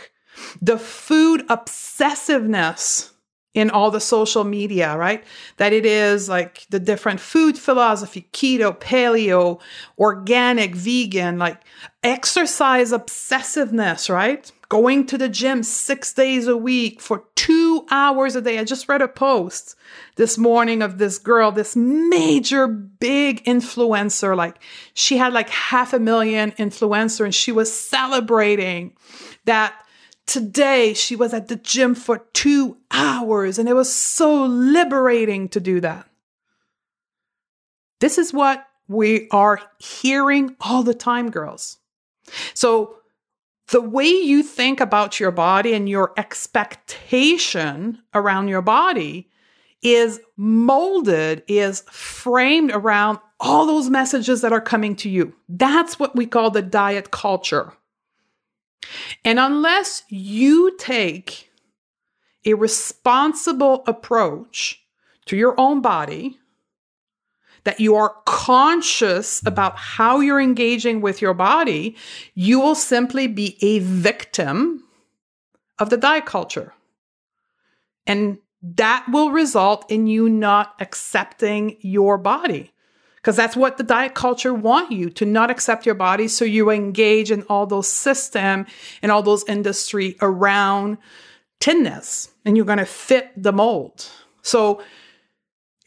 the 0.61 0.77
food 0.77 1.45
obsessiveness 1.47 3.11
in 3.55 3.69
all 3.69 3.89
the 3.89 4.01
social 4.01 4.43
media, 4.43 4.95
right? 4.97 5.23
That 5.57 5.71
it 5.71 5.85
is 5.85 6.27
like 6.27 6.67
the 6.69 6.79
different 6.79 7.21
food 7.21 7.57
philosophy, 7.57 8.27
keto, 8.33 8.77
paleo, 8.77 9.61
organic, 9.97 10.75
vegan, 10.75 11.39
like 11.39 11.61
exercise 12.03 12.91
obsessiveness, 12.91 14.09
right? 14.09 14.51
Going 14.67 15.05
to 15.07 15.17
the 15.17 15.29
gym 15.29 15.63
six 15.63 16.11
days 16.11 16.47
a 16.47 16.57
week 16.57 16.99
for 16.99 17.23
two 17.35 17.85
hours 17.89 18.35
a 18.35 18.41
day. 18.41 18.59
I 18.59 18.65
just 18.65 18.89
read 18.89 19.01
a 19.01 19.07
post 19.07 19.75
this 20.17 20.37
morning 20.37 20.81
of 20.81 20.97
this 20.97 21.17
girl, 21.17 21.51
this 21.51 21.77
major 21.77 22.67
big 22.67 23.41
influencer. 23.45 24.35
Like 24.35 24.57
she 24.93 25.15
had 25.15 25.31
like 25.31 25.49
half 25.49 25.93
a 25.93 25.99
million 25.99 26.51
influencer 26.53 27.23
and 27.23 27.33
she 27.33 27.53
was 27.53 27.71
celebrating 27.71 28.93
that 29.45 29.84
Today, 30.25 30.93
she 30.93 31.15
was 31.15 31.33
at 31.33 31.47
the 31.47 31.55
gym 31.55 31.93
for 31.95 32.25
two 32.33 32.77
hours, 32.91 33.59
and 33.59 33.69
it 33.69 33.73
was 33.73 33.93
so 33.93 34.45
liberating 34.45 35.49
to 35.49 35.59
do 35.59 35.79
that. 35.81 36.07
This 37.99 38.17
is 38.17 38.33
what 38.33 38.65
we 38.87 39.27
are 39.31 39.61
hearing 39.77 40.55
all 40.61 40.83
the 40.83 40.93
time, 40.93 41.29
girls. 41.29 41.77
So, 42.53 42.97
the 43.69 43.81
way 43.81 44.07
you 44.07 44.43
think 44.43 44.79
about 44.79 45.19
your 45.19 45.31
body 45.31 45.73
and 45.73 45.89
your 45.89 46.13
expectation 46.17 48.01
around 48.13 48.47
your 48.47 48.61
body 48.61 49.29
is 49.81 50.19
molded, 50.37 51.43
is 51.47 51.81
framed 51.89 52.71
around 52.71 53.19
all 53.39 53.65
those 53.65 53.89
messages 53.89 54.41
that 54.41 54.53
are 54.53 54.61
coming 54.61 54.95
to 54.97 55.09
you. 55.09 55.33
That's 55.49 55.99
what 55.99 56.15
we 56.15 56.25
call 56.25 56.51
the 56.51 56.61
diet 56.61 57.11
culture. 57.11 57.73
And 59.23 59.39
unless 59.39 60.03
you 60.09 60.75
take 60.77 61.51
a 62.45 62.53
responsible 62.53 63.83
approach 63.87 64.83
to 65.25 65.35
your 65.35 65.59
own 65.59 65.81
body, 65.81 66.39
that 67.63 67.79
you 67.79 67.95
are 67.95 68.15
conscious 68.25 69.45
about 69.45 69.75
how 69.75 70.19
you're 70.19 70.39
engaging 70.39 71.01
with 71.01 71.21
your 71.21 71.33
body, 71.33 71.95
you 72.35 72.59
will 72.59 72.75
simply 72.75 73.27
be 73.27 73.57
a 73.61 73.79
victim 73.79 74.83
of 75.79 75.89
the 75.89 75.97
diet 75.97 76.25
culture. 76.25 76.73
And 78.05 78.37
that 78.61 79.05
will 79.11 79.31
result 79.31 79.89
in 79.91 80.07
you 80.07 80.29
not 80.29 80.75
accepting 80.79 81.77
your 81.81 82.17
body 82.17 82.71
because 83.25 83.35
that's 83.35 83.55
what 83.55 83.77
the 83.77 83.83
diet 83.83 84.13
culture 84.13 84.53
want 84.53 84.91
you 84.91 85.09
to 85.09 85.25
not 85.25 85.49
accept 85.49 85.83
your 85.83 85.95
body. 85.95 86.27
So 86.27 86.45
you 86.45 86.69
engage 86.69 87.31
in 87.31 87.41
all 87.49 87.65
those 87.65 87.87
system 87.87 88.67
and 89.01 89.11
all 89.11 89.23
those 89.23 89.43
industry 89.45 90.15
around 90.21 90.99
thinness 91.59 92.29
and 92.45 92.55
you're 92.55 92.67
going 92.67 92.77
to 92.77 92.85
fit 92.85 93.31
the 93.35 93.51
mold. 93.51 94.07
So 94.43 94.83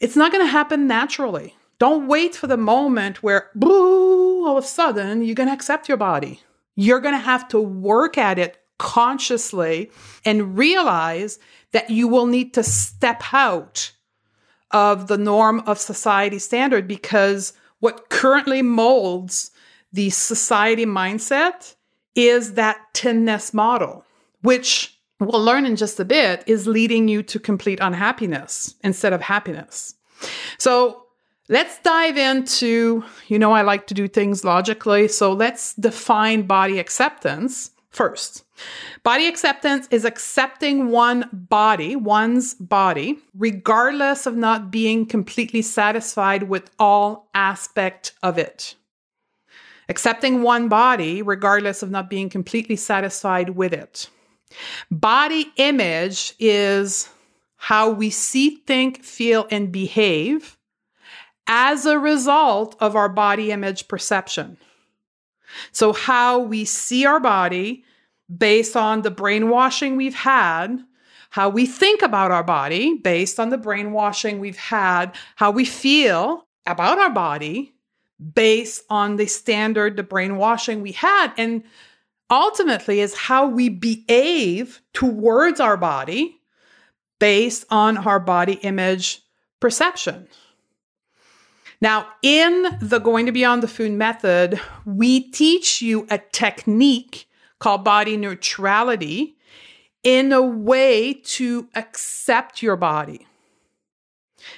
it's 0.01 0.17
not 0.17 0.33
going 0.33 0.45
to 0.45 0.51
happen 0.51 0.85
naturally. 0.85 1.55
Don't 1.77 2.09
wait 2.09 2.35
for 2.35 2.47
the 2.47 2.57
moment 2.57 3.23
where 3.23 3.51
boo 3.55 4.45
all 4.45 4.57
of 4.57 4.65
a 4.65 4.67
sudden 4.67 5.21
you're 5.21 5.33
going 5.33 5.47
to 5.47 5.55
accept 5.55 5.87
your 5.87 5.97
body. 5.97 6.41
You're 6.75 6.99
going 6.99 7.15
to 7.15 7.19
have 7.19 7.47
to 7.49 7.61
work 7.61 8.17
at 8.17 8.37
it 8.37 8.57
consciously 8.79 9.91
and 10.25 10.57
realize 10.57 11.39
that 11.71 11.89
you 11.89 12.09
will 12.09 12.25
need 12.25 12.53
to 12.55 12.63
step 12.63 13.23
out 13.31 13.93
of 14.71 15.07
the 15.07 15.17
norm 15.17 15.61
of 15.61 15.77
society 15.77 16.39
standard 16.39 16.87
because 16.87 17.53
what 17.79 18.09
currently 18.09 18.61
molds 18.61 19.51
the 19.91 20.09
society 20.09 20.85
mindset 20.85 21.75
is 22.15 22.53
that 22.53 22.77
thinness 22.93 23.53
model, 23.53 24.05
which 24.41 24.97
we'll 25.19 25.43
learn 25.43 25.65
in 25.65 25.75
just 25.75 25.99
a 25.99 26.05
bit 26.05 26.43
is 26.47 26.67
leading 26.67 27.07
you 27.07 27.23
to 27.23 27.39
complete 27.39 27.79
unhappiness 27.81 28.75
instead 28.83 29.13
of 29.13 29.21
happiness. 29.21 29.95
So 30.57 31.03
let's 31.47 31.79
dive 31.79 32.17
into, 32.17 33.03
you 33.27 33.39
know, 33.39 33.51
I 33.51 33.61
like 33.61 33.87
to 33.87 33.93
do 33.93 34.07
things 34.07 34.43
logically. 34.43 35.07
So 35.07 35.33
let's 35.33 35.73
define 35.75 36.43
body 36.43 36.79
acceptance 36.79 37.71
first. 37.89 38.43
Body 39.03 39.27
acceptance 39.27 39.87
is 39.91 40.05
accepting 40.05 40.89
one 40.89 41.29
body, 41.31 41.95
one's 41.95 42.53
body, 42.55 43.19
regardless 43.33 44.25
of 44.25 44.35
not 44.35 44.71
being 44.71 45.05
completely 45.05 45.61
satisfied 45.61 46.43
with 46.43 46.69
all 46.79 47.29
aspect 47.33 48.13
of 48.21 48.37
it. 48.37 48.75
Accepting 49.87 50.43
one 50.43 50.69
body, 50.69 51.21
regardless 51.21 51.81
of 51.81 51.89
not 51.89 52.09
being 52.09 52.29
completely 52.29 52.75
satisfied 52.75 53.51
with 53.51 53.73
it. 53.73 54.09
Body 54.91 55.51
image 55.57 56.35
is 56.39 57.09
how 57.55 57.89
we 57.89 58.09
see, 58.09 58.57
think, 58.67 59.03
feel, 59.03 59.47
and 59.51 59.71
behave 59.71 60.57
as 61.47 61.85
a 61.85 61.97
result 61.97 62.75
of 62.79 62.95
our 62.95 63.09
body 63.09 63.51
image 63.51 63.87
perception. 63.87 64.57
So, 65.71 65.93
how 65.93 66.39
we 66.39 66.63
see 66.63 67.05
our 67.05 67.19
body 67.19 67.83
based 68.35 68.75
on 68.75 69.01
the 69.01 69.11
brainwashing 69.11 69.95
we've 69.95 70.15
had, 70.15 70.83
how 71.31 71.49
we 71.49 71.65
think 71.65 72.01
about 72.01 72.31
our 72.31 72.43
body 72.43 72.95
based 72.95 73.39
on 73.39 73.49
the 73.49 73.57
brainwashing 73.57 74.39
we've 74.39 74.57
had, 74.57 75.15
how 75.35 75.51
we 75.51 75.65
feel 75.65 76.47
about 76.65 76.99
our 76.99 77.09
body 77.09 77.73
based 78.33 78.83
on 78.89 79.15
the 79.15 79.27
standard, 79.27 79.95
the 79.95 80.03
brainwashing 80.03 80.81
we 80.81 80.91
had, 80.91 81.31
and 81.37 81.63
ultimately 82.29 82.99
is 82.99 83.15
how 83.15 83.47
we 83.47 83.69
behave 83.69 84.81
towards 84.93 85.59
our 85.59 85.77
body 85.77 86.39
based 87.19 87.65
on 87.69 87.97
our 87.97 88.19
body 88.19 88.53
image 88.61 89.21
perception. 89.59 90.27
Now, 91.81 92.07
in 92.21 92.77
the 92.81 92.99
Going 92.99 93.25
to 93.25 93.31
Beyond 93.31 93.63
the 93.63 93.67
Food 93.67 93.93
method, 93.93 94.59
we 94.85 95.31
teach 95.31 95.81
you 95.81 96.05
a 96.09 96.17
technique 96.17 97.28
called 97.59 97.83
body 97.83 98.17
neutrality 98.17 99.35
in 100.03 100.31
a 100.31 100.41
way 100.41 101.13
to 101.13 101.67
accept 101.75 102.61
your 102.61 102.75
body. 102.75 103.27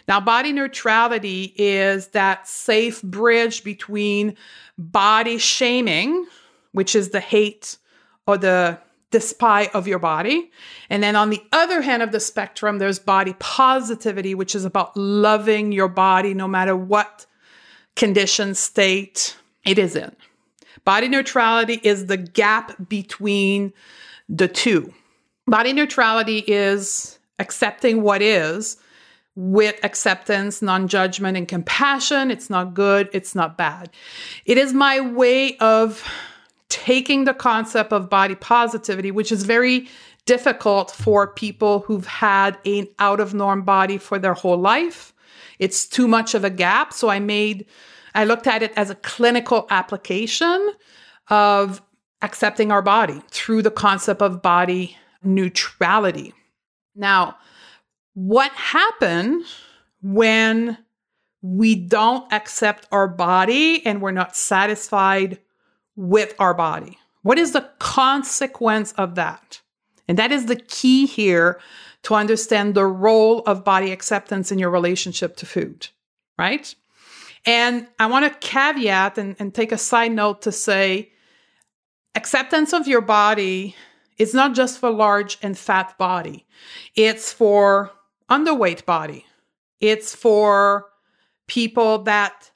Now, 0.08 0.20
body 0.20 0.54
neutrality 0.54 1.54
is 1.58 2.10
that 2.10 2.48
safe 2.48 3.02
bridge 3.02 3.64
between 3.64 4.36
body 4.78 5.38
shaming, 5.38 6.28
which 6.72 6.96
is 6.96 7.10
the 7.10 7.20
hate 7.20 7.78
or 8.28 8.38
the 8.38 8.78
despise 9.10 9.70
of 9.74 9.88
your 9.88 10.00
body. 10.00 10.52
And 10.90 11.04
then 11.04 11.16
on 11.16 11.30
the 11.30 11.42
other 11.52 11.82
hand 11.82 12.02
of 12.02 12.12
the 12.12 12.20
spectrum, 12.20 12.78
there's 12.78 13.00
body 13.00 13.36
positivity, 13.40 14.36
which 14.36 14.56
is 14.56 14.64
about 14.64 14.96
loving 14.96 15.72
your 15.72 15.90
body 15.90 16.34
no 16.34 16.48
matter 16.48 16.76
what 16.76 17.26
condition, 17.96 18.56
state 18.56 19.38
it 19.66 19.78
is 19.78 19.96
in. 19.96 20.16
Body 20.84 21.08
neutrality 21.08 21.80
is 21.84 22.08
the 22.08 22.18
gap 22.18 22.76
between 22.90 23.74
the 24.28 24.48
two. 24.48 24.94
Body 25.48 25.74
neutrality 25.74 26.40
is 26.40 27.20
accepting 27.40 28.02
what 28.02 28.22
is 28.22 28.78
with 29.36 29.80
acceptance, 29.84 30.62
non 30.62 30.88
judgment, 30.88 31.38
and 31.38 31.48
compassion. 31.48 32.32
It's 32.32 32.50
not 32.50 32.74
good, 32.74 33.10
it's 33.14 33.36
not 33.36 33.58
bad. 33.58 33.90
It 34.46 34.58
is 34.58 34.74
my 34.74 35.00
way 35.00 35.58
of 35.58 36.04
taking 36.70 37.26
the 37.26 37.34
concept 37.34 37.92
of 37.92 38.10
body 38.10 38.36
positivity, 38.36 39.12
which 39.12 39.32
is 39.32 39.44
very 39.44 39.88
difficult 40.26 40.92
for 40.92 41.28
people 41.28 41.80
who've 41.80 42.06
had 42.06 42.58
an 42.66 42.88
out 43.00 43.20
of 43.20 43.34
norm 43.34 43.64
body 43.64 43.98
for 43.98 44.20
their 44.20 44.34
whole 44.34 44.58
life. 44.58 45.14
It's 45.60 45.86
too 45.86 46.08
much 46.08 46.34
of 46.34 46.44
a 46.44 46.50
gap. 46.50 46.94
So 46.94 47.10
I 47.10 47.20
made, 47.20 47.66
I 48.14 48.24
looked 48.26 48.48
at 48.48 48.64
it 48.64 48.74
as 48.76 48.90
a 48.90 48.96
clinical 48.96 49.68
application 49.70 50.72
of 51.30 51.82
accepting 52.22 52.72
our 52.72 52.82
body 52.82 53.22
through 53.30 53.62
the 53.62 53.72
concept 53.72 54.22
of 54.22 54.42
body 54.42 54.98
neutrality. 55.24 56.34
Now, 56.96 57.38
what 58.14 58.52
happens 58.52 59.56
when 60.02 60.78
we 61.42 61.76
don't 61.76 62.32
accept 62.32 62.88
our 62.92 63.08
body 63.08 63.86
and 63.86 64.02
we're 64.02 64.12
not 64.12 64.36
satisfied 64.36 65.40
with 65.96 66.36
our 66.40 66.54
body? 66.54 66.98
What 67.24 67.40
is 67.40 67.54
the 67.54 67.70
consequence 67.80 68.92
of 68.94 69.16
that? 69.16 69.62
And 70.08 70.18
that 70.18 70.32
is 70.32 70.48
the 70.48 70.56
key 70.56 71.06
here 71.06 71.60
to 72.04 72.16
understand 72.16 72.74
the 72.74 72.86
role 72.86 73.40
of 73.42 73.64
body 73.64 73.92
acceptance 73.92 74.52
in 74.52 74.60
your 74.60 74.72
relationship 74.72 75.38
to 75.38 75.46
food, 75.46 75.88
right? 76.38 76.74
And 77.46 77.88
I 78.00 78.06
want 78.06 78.32
to 78.32 78.48
caveat 78.48 79.18
and, 79.18 79.36
and 79.40 79.54
take 79.54 79.72
a 79.72 79.78
side 79.78 80.12
note 80.12 80.44
to 80.44 80.52
say 80.52 81.12
acceptance 82.16 82.74
of 82.74 82.88
your 82.88 83.02
body 83.02 83.76
is 84.18 84.34
not 84.34 84.54
just 84.54 84.80
for 84.80 84.92
large 84.92 85.38
and 85.42 85.58
fat 85.58 85.98
body, 85.98 86.46
it's 86.96 87.34
for 87.34 87.92
underweight 88.30 88.86
body, 88.86 89.26
it's 89.80 90.14
for 90.14 90.86
people 91.48 92.04
that 92.04 92.52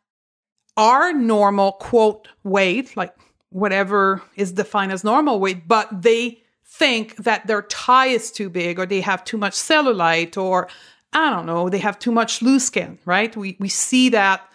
are 0.78 1.14
normal, 1.14 1.74
quote, 1.74 2.28
weight, 2.44 2.96
like 2.96 3.16
whatever 3.50 4.22
is 4.36 4.52
defined 4.52 4.92
as 4.92 5.04
normal 5.04 5.40
weight, 5.40 5.68
but 5.68 5.90
they 5.92 6.42
think 6.66 7.16
that 7.18 7.48
their 7.48 7.62
tie 7.64 8.08
is 8.08 8.32
too 8.32 8.50
big 8.50 8.78
or 8.78 8.86
they 8.86 9.02
have 9.02 9.24
too 9.24 9.38
much 9.38 9.54
cellulite 9.54 10.38
or 10.38 10.68
I 11.14 11.30
don't 11.30 11.46
know, 11.46 11.70
they 11.70 11.80
have 11.80 11.98
too 11.98 12.12
much 12.12 12.42
loose 12.42 12.66
skin, 12.66 13.00
right? 13.06 13.36
We 13.36 13.56
we 13.60 13.70
see 13.70 14.10
that 14.10 14.48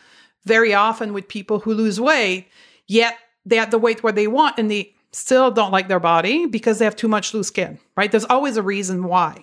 very 0.44 0.74
often 0.74 1.12
with 1.12 1.28
people 1.28 1.60
who 1.60 1.74
lose 1.74 2.00
weight, 2.00 2.48
yet 2.86 3.18
they 3.44 3.56
have 3.56 3.70
the 3.70 3.78
weight 3.78 4.02
where 4.02 4.12
they 4.12 4.26
want 4.26 4.58
and 4.58 4.70
they 4.70 4.94
still 5.12 5.50
don't 5.50 5.72
like 5.72 5.88
their 5.88 6.00
body 6.00 6.46
because 6.46 6.78
they 6.78 6.84
have 6.84 6.96
too 6.96 7.08
much 7.08 7.34
loose 7.34 7.48
skin, 7.48 7.78
right? 7.96 8.10
There's 8.10 8.24
always 8.24 8.56
a 8.56 8.62
reason 8.62 9.04
why. 9.04 9.42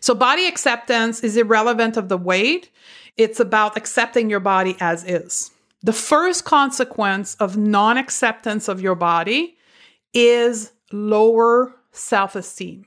So 0.00 0.14
body 0.14 0.46
acceptance 0.46 1.20
is 1.20 1.36
irrelevant 1.36 1.96
of 1.96 2.08
the 2.08 2.16
weight. 2.16 2.70
It's 3.16 3.40
about 3.40 3.76
accepting 3.76 4.30
your 4.30 4.40
body 4.40 4.76
as 4.80 5.04
is. 5.04 5.50
The 5.82 5.92
first 5.92 6.44
consequence 6.44 7.34
of 7.36 7.56
non 7.56 7.98
acceptance 7.98 8.68
of 8.68 8.80
your 8.80 8.94
body 8.94 9.56
is 10.14 10.72
lower 10.92 11.74
self 11.92 12.34
esteem. 12.36 12.86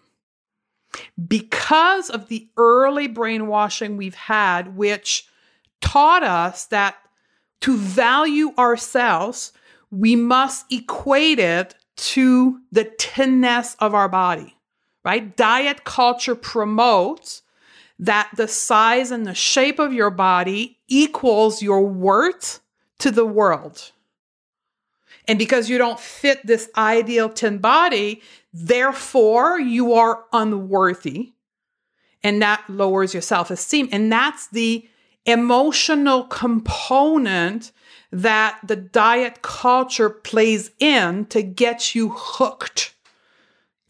Because 1.28 2.10
of 2.10 2.30
the 2.30 2.48
early 2.58 3.08
brainwashing 3.08 3.98
we've 3.98 4.16
had, 4.16 4.78
which 4.78 5.28
taught 5.82 6.24
us 6.24 6.66
that 6.68 6.96
to 7.62 7.78
value 7.78 8.54
ourselves, 8.58 9.54
we 9.92 10.16
must 10.16 10.72
equate 10.72 11.40
it 11.40 11.76
to 11.96 12.60
the 12.72 12.84
thinness 13.00 13.76
of 13.80 13.94
our 13.94 14.10
body, 14.10 14.58
right? 15.04 15.36
Diet 15.36 15.84
culture 15.84 16.36
promotes 16.36 17.42
that 17.98 18.30
the 18.36 18.48
size 18.48 19.12
and 19.12 19.26
the 19.26 19.34
shape 19.34 19.80
of 19.80 19.94
your 19.94 20.10
body 20.10 20.78
equals 20.88 21.62
your 21.62 21.86
worth 21.86 22.60
to 23.00 23.12
the 23.12 23.26
world. 23.26 23.92
And 25.28 25.40
because 25.40 25.70
you 25.70 25.78
don't 25.78 26.00
fit 26.00 26.46
this 26.46 26.70
ideal 26.78 27.30
thin 27.30 27.58
body, 27.58 28.22
therefore 28.54 29.60
you 29.60 29.94
are 29.94 30.26
unworthy. 30.34 31.32
And 32.24 32.42
that 32.42 32.64
lowers 32.68 33.14
your 33.14 33.22
self 33.22 33.50
esteem. 33.52 33.88
And 33.92 34.12
that's 34.12 34.48
the 34.48 34.88
emotional 35.26 36.24
component 36.26 37.72
that 38.12 38.60
the 38.64 38.76
diet 38.76 39.42
culture 39.42 40.10
plays 40.10 40.72
in 40.80 41.26
to 41.26 41.42
get 41.42 41.96
you 41.96 42.10
hooked 42.16 42.94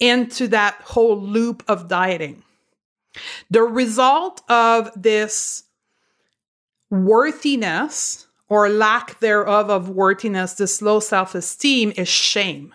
into 0.00 0.48
that 0.48 0.74
whole 0.82 1.20
loop 1.20 1.62
of 1.68 1.88
dieting. 1.88 2.42
The 3.50 3.62
result 3.62 4.42
of 4.50 4.90
this 4.96 5.64
worthiness 6.90 8.26
or 8.48 8.68
lack 8.68 9.18
thereof 9.20 9.70
of 9.70 9.88
worthiness, 9.88 10.54
this 10.54 10.80
low 10.80 11.00
self 11.00 11.34
esteem 11.34 11.92
is 11.96 12.08
shame. 12.08 12.74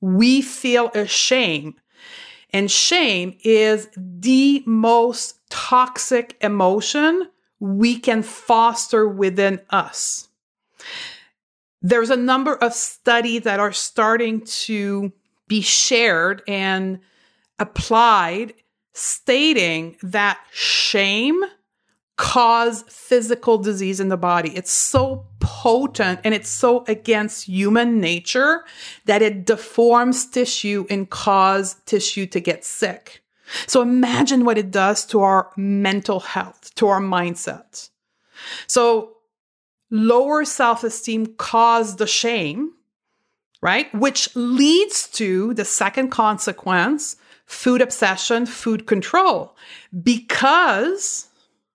We 0.00 0.42
feel 0.42 0.90
ashamed. 0.94 1.74
And 2.52 2.70
shame 2.70 3.36
is 3.42 3.88
the 3.96 4.62
most 4.64 5.40
toxic 5.50 6.36
emotion 6.40 7.28
we 7.64 7.98
can 7.98 8.22
foster 8.22 9.08
within 9.08 9.58
us. 9.70 10.28
There's 11.80 12.10
a 12.10 12.16
number 12.16 12.54
of 12.54 12.74
studies 12.74 13.44
that 13.44 13.58
are 13.58 13.72
starting 13.72 14.42
to 14.42 15.10
be 15.48 15.62
shared 15.62 16.42
and 16.46 17.00
applied 17.58 18.52
stating 18.92 19.96
that 20.02 20.38
shame 20.52 21.42
cause 22.18 22.82
physical 22.82 23.56
disease 23.56 23.98
in 23.98 24.10
the 24.10 24.18
body. 24.18 24.54
It's 24.54 24.70
so 24.70 25.26
potent 25.40 26.20
and 26.22 26.34
it's 26.34 26.50
so 26.50 26.84
against 26.86 27.46
human 27.46 27.98
nature 27.98 28.64
that 29.06 29.22
it 29.22 29.46
deforms 29.46 30.26
tissue 30.26 30.84
and 30.90 31.08
cause 31.08 31.76
tissue 31.86 32.26
to 32.26 32.40
get 32.40 32.62
sick. 32.62 33.23
So 33.66 33.82
imagine 33.82 34.44
what 34.44 34.58
it 34.58 34.70
does 34.70 35.04
to 35.06 35.20
our 35.20 35.50
mental 35.56 36.20
health, 36.20 36.74
to 36.76 36.88
our 36.88 37.00
mindset. 37.00 37.90
So 38.66 39.16
lower 39.90 40.44
self-esteem 40.44 41.34
cause 41.36 41.96
the 41.96 42.06
shame, 42.06 42.72
right? 43.60 43.94
Which 43.94 44.34
leads 44.34 45.08
to 45.12 45.54
the 45.54 45.64
second 45.64 46.10
consequence, 46.10 47.16
food 47.46 47.80
obsession, 47.80 48.46
food 48.46 48.86
control. 48.86 49.56
Because 50.02 51.28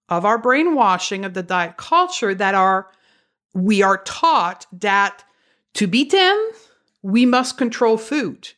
of 0.09 0.25
our 0.25 0.37
brainwashing 0.37 1.23
of 1.23 1.33
the 1.33 1.43
diet 1.43 1.77
culture 1.77 2.33
that 2.33 2.55
are 2.55 2.87
we 3.53 3.81
are 3.81 4.03
taught 4.03 4.65
that 4.71 5.23
to 5.73 5.87
be 5.87 6.05
thin, 6.05 6.49
we 7.01 7.25
must 7.25 7.57
control 7.57 7.97
food, 7.97 8.49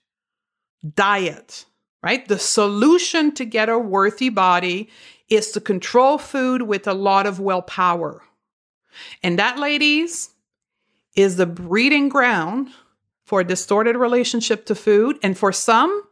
diet, 0.96 1.66
right? 2.02 2.28
The 2.28 2.40
solution 2.40 3.34
to 3.36 3.46
get 3.46 3.70
a 3.70 3.78
worthy 3.78 4.30
body 4.30 4.90
is 5.30 5.52
to 5.52 5.62
control 5.62 6.18
food 6.18 6.64
with 6.64 6.88
a 6.88 6.94
lot 6.94 7.26
of 7.26 7.40
willpower. 7.40 8.22
And 9.24 9.40
that, 9.40 9.58
ladies, 9.58 10.32
is 11.16 11.38
the 11.38 11.46
breeding 11.46 12.10
ground 12.10 12.70
for 13.24 13.40
a 13.40 13.46
distorted 13.46 13.96
relationship 13.96 14.66
to 14.66 14.76
food, 14.76 15.18
and 15.24 15.38
for 15.38 15.54
some, 15.54 16.04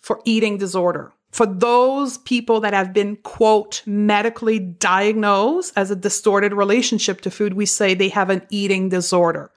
for 0.00 0.20
eating 0.24 0.58
disorder. 0.58 1.12
For 1.30 1.46
those 1.46 2.18
people 2.18 2.58
that 2.62 2.74
have 2.74 2.92
been, 2.92 3.14
quote, 3.16 3.84
medically 3.86 4.58
diagnosed 4.58 5.72
as 5.76 5.92
a 5.92 5.96
distorted 5.96 6.52
relationship 6.52 7.20
to 7.20 7.30
food, 7.30 7.54
we 7.54 7.66
say 7.66 7.94
they 7.94 8.08
have 8.08 8.30
an 8.30 8.42
eating 8.50 8.88
disorder. 8.88 9.52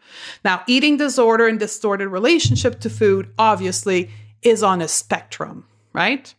Now, 0.46 0.62
eating 0.68 0.98
disorder 0.98 1.48
and 1.48 1.58
distorted 1.58 2.10
relationship 2.10 2.80
to 2.82 2.92
food 2.92 3.34
obviously 3.40 4.12
is 4.46 4.64
on 4.64 4.82
a 4.82 4.88
spectrum, 4.88 5.66
right? 5.94 6.34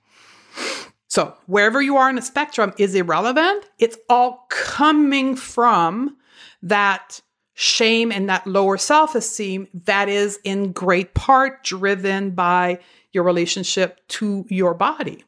So, 1.09 1.35
wherever 1.47 1.81
you 1.81 1.97
are 1.97 2.11
in 2.11 2.19
a 2.19 2.23
spectrum 2.23 2.73
is 2.77 2.95
irrelevant. 2.95 3.65
It's 3.79 3.97
all 4.09 4.47
coming 4.49 5.37
from 5.37 6.17
that 6.63 7.21
shame 7.55 8.11
and 8.11 8.29
that 8.29 8.47
lower 8.47 8.77
self 8.77 9.15
esteem 9.15 9.69
that 9.85 10.09
is 10.09 10.41
in 10.45 10.73
great 10.73 11.15
part 11.15 11.63
driven 11.63 12.31
by 12.31 12.81
your 13.13 13.23
relationship 13.23 14.01
to 14.09 14.45
your 14.49 14.75
body. 14.75 15.25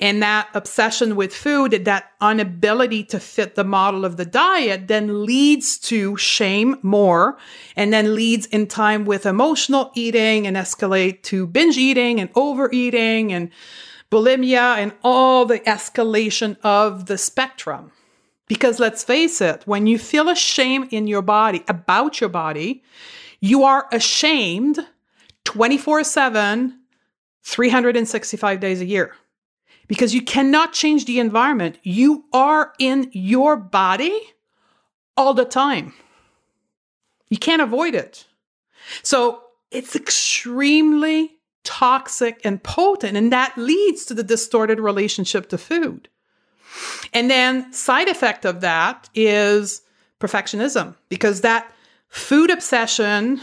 And 0.00 0.22
that 0.22 0.48
obsession 0.54 1.16
with 1.16 1.34
food, 1.34 1.72
that 1.84 2.12
inability 2.22 3.04
to 3.04 3.20
fit 3.20 3.54
the 3.54 3.64
model 3.64 4.04
of 4.04 4.16
the 4.16 4.24
diet, 4.24 4.88
then 4.88 5.24
leads 5.24 5.78
to 5.80 6.16
shame 6.16 6.78
more, 6.82 7.36
and 7.76 7.92
then 7.92 8.14
leads 8.14 8.46
in 8.46 8.66
time 8.66 9.04
with 9.04 9.26
emotional 9.26 9.90
eating 9.94 10.46
and 10.46 10.56
escalate 10.56 11.22
to 11.24 11.46
binge 11.46 11.76
eating 11.76 12.20
and 12.20 12.30
overeating 12.34 13.32
and 13.32 13.50
bulimia 14.10 14.76
and 14.76 14.92
all 15.02 15.44
the 15.44 15.60
escalation 15.60 16.56
of 16.62 17.06
the 17.06 17.18
spectrum. 17.18 17.92
Because 18.48 18.78
let's 18.78 19.02
face 19.02 19.40
it, 19.40 19.62
when 19.66 19.86
you 19.86 19.98
feel 19.98 20.28
ashamed 20.28 20.92
in 20.92 21.06
your 21.06 21.22
body 21.22 21.64
about 21.66 22.20
your 22.20 22.30
body, 22.30 22.82
you 23.40 23.64
are 23.64 23.88
ashamed 23.92 24.78
24 25.44 26.04
7, 26.04 26.78
365 27.42 28.60
days 28.60 28.80
a 28.80 28.84
year. 28.84 29.14
Because 29.88 30.14
you 30.14 30.22
cannot 30.22 30.72
change 30.72 31.04
the 31.04 31.20
environment. 31.20 31.78
You 31.82 32.24
are 32.32 32.72
in 32.78 33.10
your 33.12 33.56
body 33.56 34.20
all 35.16 35.34
the 35.34 35.44
time. 35.44 35.94
You 37.28 37.38
can't 37.38 37.62
avoid 37.62 37.94
it. 37.94 38.26
So 39.02 39.42
it's 39.70 39.96
extremely 39.96 41.32
toxic 41.64 42.40
and 42.44 42.62
potent, 42.62 43.16
and 43.16 43.32
that 43.32 43.56
leads 43.56 44.04
to 44.06 44.14
the 44.14 44.22
distorted 44.22 44.78
relationship 44.78 45.48
to 45.48 45.58
food. 45.58 46.08
And 47.12 47.30
then 47.30 47.72
side 47.72 48.08
effect 48.08 48.44
of 48.44 48.60
that 48.60 49.08
is 49.14 49.82
perfectionism 50.20 50.94
because 51.08 51.40
that 51.40 51.72
food 52.08 52.50
obsession, 52.50 53.40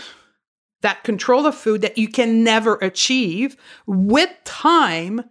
that 0.82 1.04
control 1.04 1.46
of 1.46 1.56
food 1.56 1.82
that 1.82 1.98
you 1.98 2.08
can 2.08 2.44
never 2.44 2.76
achieve 2.76 3.58
with 3.86 4.30
time 4.44 5.24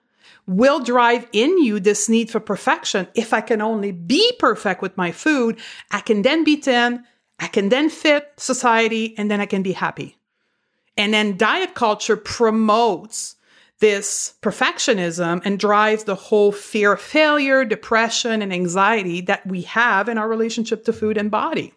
will 0.57 0.81
drive 0.81 1.27
in 1.33 1.63
you 1.63 1.81
this 1.81 2.09
need 2.09 2.31
for 2.31 2.41
perfection. 2.41 3.09
If 3.15 3.33
I 3.33 3.41
can 3.41 3.61
only 3.61 3.93
be 3.93 4.33
perfect 4.39 4.83
with 4.83 4.97
my 4.97 5.13
food, 5.13 5.59
I 5.91 6.01
can 6.01 6.23
then 6.23 6.45
be 6.45 6.57
thin, 6.57 7.05
I 7.39 7.49
can 7.49 7.69
then 7.69 7.91
fit 7.91 8.33
society, 8.37 9.15
and 9.19 9.31
then 9.31 9.41
I 9.41 9.47
can 9.47 9.63
be 9.63 9.73
happy. 9.73 10.17
And 10.97 11.13
then 11.13 11.37
diet 11.37 11.75
culture 11.75 12.17
promotes 12.17 13.37
this 13.81 14.35
perfectionism 14.43 15.43
and 15.45 15.59
drives 15.59 16.05
the 16.05 16.15
whole 16.15 16.53
fear 16.53 16.93
of 16.93 17.01
failure, 17.01 17.65
depression, 17.65 18.41
and 18.41 18.53
anxiety 18.53 19.21
that 19.23 19.45
we 19.45 19.63
have 19.63 20.09
in 20.09 20.19
our 20.19 20.29
relationship 20.29 20.85
to 20.85 20.93
food 20.93 21.17
and 21.17 21.31
body. 21.31 21.75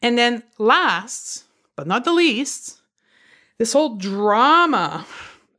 And 0.00 0.16
then, 0.16 0.42
last 0.58 1.44
but 1.76 1.86
not 1.86 2.04
the 2.04 2.12
least, 2.12 2.80
this 3.58 3.72
whole 3.72 3.96
drama 3.96 5.06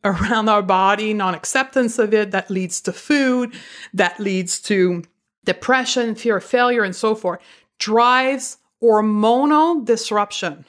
around 0.06 0.48
our 0.50 0.62
body, 0.62 1.14
non 1.14 1.36
acceptance 1.36 2.00
of 2.00 2.14
it 2.14 2.32
that 2.32 2.50
leads 2.50 2.80
to 2.82 2.94
food, 2.94 3.54
that 3.94 4.20
leads 4.20 4.62
to 4.62 5.04
depression, 5.44 6.16
fear 6.16 6.38
of 6.38 6.44
failure, 6.44 6.84
and 6.84 6.96
so 6.96 7.16
forth, 7.16 7.42
drives 7.80 8.58
hormonal 8.82 9.84
disruption. 9.84 10.66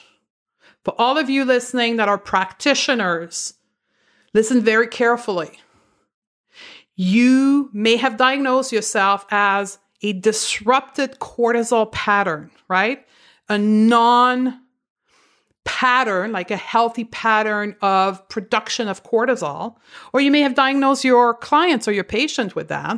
For 0.84 0.94
all 0.98 1.18
of 1.18 1.30
you 1.30 1.44
listening 1.44 1.96
that 1.96 2.08
are 2.08 2.18
practitioners 2.18 3.54
Listen 4.36 4.60
very 4.60 4.86
carefully. 4.86 5.58
You 6.94 7.70
may 7.72 7.96
have 7.96 8.18
diagnosed 8.18 8.70
yourself 8.70 9.24
as 9.30 9.78
a 10.02 10.12
disrupted 10.12 11.18
cortisol 11.20 11.90
pattern, 11.90 12.50
right? 12.68 13.06
A 13.48 13.56
non 13.56 14.60
pattern, 15.66 16.32
like 16.32 16.50
a 16.50 16.56
healthy 16.56 17.04
pattern 17.04 17.76
of 17.82 18.26
production 18.28 18.88
of 18.88 19.04
cortisol, 19.04 19.76
or 20.14 20.20
you 20.20 20.30
may 20.30 20.40
have 20.40 20.54
diagnosed 20.54 21.04
your 21.04 21.34
clients 21.34 21.86
or 21.86 21.92
your 21.92 22.04
patient 22.04 22.56
with 22.56 22.68
that. 22.68 22.96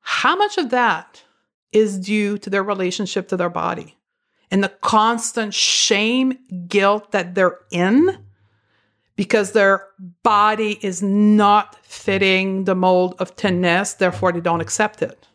How 0.00 0.36
much 0.36 0.58
of 0.58 0.70
that 0.70 1.24
is 1.72 1.98
due 1.98 2.38
to 2.38 2.48
their 2.48 2.62
relationship 2.62 3.28
to 3.28 3.36
their 3.36 3.50
body 3.50 3.96
and 4.50 4.62
the 4.62 4.68
constant 4.68 5.52
shame, 5.52 6.38
guilt 6.68 7.10
that 7.10 7.34
they're 7.34 7.58
in? 7.70 8.24
because 9.18 9.50
their 9.50 9.84
body 10.22 10.78
is 10.80 11.02
not 11.02 11.84
fitting 11.84 12.64
the 12.64 12.74
mold 12.76 13.16
of 13.18 13.30
thinness, 13.30 13.94
therefore 13.94 14.30
they 14.30 14.40
don't 14.40 14.60
accept 14.60 15.02
it. 15.02 15.26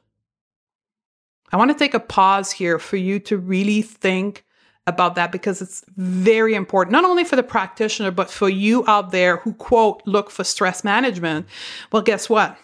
I 1.52 1.58
want 1.58 1.69
to 1.69 1.78
take 1.78 1.93
a 1.93 1.99
pause 1.99 2.49
here 2.49 2.80
for 2.80 2.95
you 2.95 3.19
to 3.19 3.38
really 3.38 3.82
think 3.82 4.45
about 4.86 5.15
that 5.15 5.32
because 5.32 5.62
it's 5.62 5.84
very 5.96 6.56
important, 6.56 6.91
not 6.91 7.06
only 7.06 7.24
for 7.24 7.36
the 7.36 7.43
practitioner, 7.43 8.12
but 8.12 8.30
for 8.30 8.50
you 8.50 8.84
out 8.88 9.12
there 9.12 9.38
who, 9.38 9.54
quote, 9.54 10.02
look 10.06 10.30
for 10.30 10.43
stress 10.43 10.84
management. 10.84 11.48
Well, 11.91 12.02
guess 12.02 12.30
what? 12.30 12.58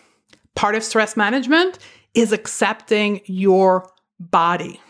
Part 0.56 0.76
of 0.76 0.84
stress 0.84 1.16
management 1.16 1.80
is 2.14 2.34
accepting 2.34 3.22
your 3.26 3.90
body. 4.20 4.82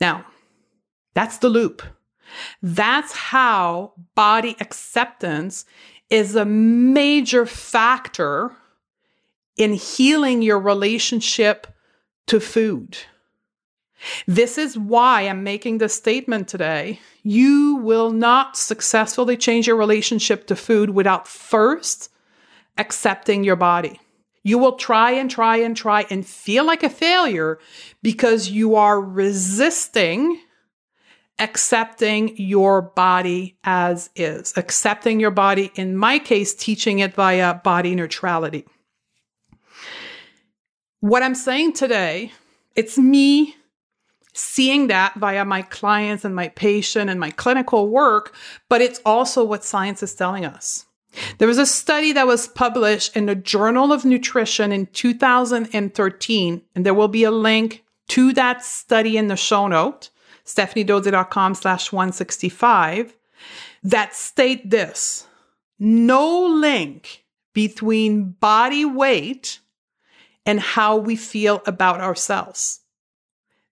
Now, 0.00 0.24
that's 1.14 1.38
the 1.38 1.48
loop. 1.48 1.82
That's 2.62 3.12
how 3.12 3.92
body 4.14 4.56
acceptance 4.60 5.64
is 6.08 6.34
a 6.34 6.44
major 6.44 7.46
factor 7.46 8.52
in 9.56 9.74
healing 9.74 10.42
your 10.42 10.58
relationship 10.58 11.66
to 12.26 12.40
food. 12.40 12.98
This 14.26 14.58
is 14.58 14.78
why 14.78 15.22
I'm 15.22 15.42
making 15.44 15.78
this 15.78 15.94
statement 15.94 16.48
today. 16.48 17.00
You 17.22 17.76
will 17.76 18.10
not 18.10 18.56
successfully 18.56 19.36
change 19.36 19.66
your 19.66 19.76
relationship 19.76 20.46
to 20.46 20.56
food 20.56 20.90
without 20.90 21.28
first 21.28 22.10
accepting 22.78 23.44
your 23.44 23.56
body. 23.56 24.00
You 24.42 24.56
will 24.56 24.76
try 24.76 25.10
and 25.10 25.30
try 25.30 25.58
and 25.58 25.76
try 25.76 26.06
and 26.08 26.26
feel 26.26 26.64
like 26.64 26.82
a 26.82 26.88
failure 26.88 27.58
because 28.02 28.50
you 28.50 28.74
are 28.76 29.00
resisting 29.00 30.40
accepting 31.40 32.36
your 32.36 32.82
body 32.82 33.56
as 33.64 34.10
is, 34.14 34.52
accepting 34.56 35.18
your 35.18 35.30
body, 35.30 35.72
in 35.74 35.96
my 35.96 36.18
case, 36.18 36.54
teaching 36.54 36.98
it 36.98 37.14
via 37.14 37.54
body 37.54 37.94
neutrality. 37.94 38.66
What 41.00 41.22
I'm 41.22 41.34
saying 41.34 41.72
today, 41.72 42.32
it's 42.76 42.98
me 42.98 43.56
seeing 44.32 44.88
that 44.88 45.14
via 45.14 45.44
my 45.44 45.62
clients 45.62 46.24
and 46.24 46.34
my 46.34 46.48
patient 46.48 47.10
and 47.10 47.18
my 47.18 47.30
clinical 47.30 47.88
work, 47.88 48.34
but 48.68 48.80
it's 48.80 49.00
also 49.04 49.44
what 49.44 49.64
science 49.64 50.02
is 50.02 50.14
telling 50.14 50.44
us. 50.44 50.86
There 51.38 51.48
was 51.48 51.58
a 51.58 51.66
study 51.66 52.12
that 52.12 52.26
was 52.26 52.46
published 52.46 53.16
in 53.16 53.26
the 53.26 53.34
Journal 53.34 53.92
of 53.92 54.04
Nutrition 54.04 54.70
in 54.70 54.86
2013, 54.86 56.62
and 56.74 56.86
there 56.86 56.94
will 56.94 57.08
be 57.08 57.24
a 57.24 57.32
link 57.32 57.84
to 58.08 58.32
that 58.34 58.64
study 58.64 59.16
in 59.16 59.28
the 59.28 59.36
show 59.36 59.66
note 59.66 60.10
stephaniedodier.com 60.50 61.54
slash 61.54 61.92
165 61.92 63.16
that 63.82 64.14
state 64.14 64.68
this 64.68 65.26
no 65.78 66.46
link 66.46 67.24
between 67.54 68.32
body 68.32 68.84
weight 68.84 69.60
and 70.44 70.60
how 70.60 70.96
we 70.96 71.16
feel 71.16 71.62
about 71.66 72.00
ourselves. 72.00 72.79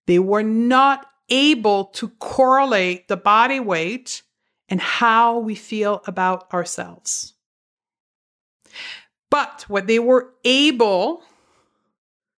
They 0.08 0.18
were 0.18 0.42
not 0.42 1.06
able 1.28 1.84
to 1.84 2.08
correlate 2.08 3.08
the 3.08 3.16
body 3.18 3.60
weight 3.60 4.22
and 4.66 4.80
how 4.80 5.38
we 5.38 5.54
feel 5.54 6.02
about 6.06 6.50
ourselves. 6.50 7.34
But 9.28 9.66
what 9.68 9.86
they 9.86 9.98
were 9.98 10.32
able 10.46 11.24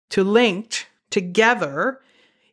to 0.10 0.24
link 0.24 0.88
together 1.12 2.02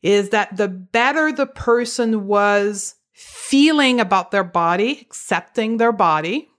is 0.03 0.29
that 0.29 0.59
the 0.59 0.69
better 0.69 1.33
the 1.33 1.47
person 1.47 2.27
was 2.27 2.97
feeling 3.15 3.99
about 4.01 4.33
their 4.33 4.45
body, 4.45 4.99
accepting 5.01 5.79
their 5.79 5.93
body, 5.93 6.51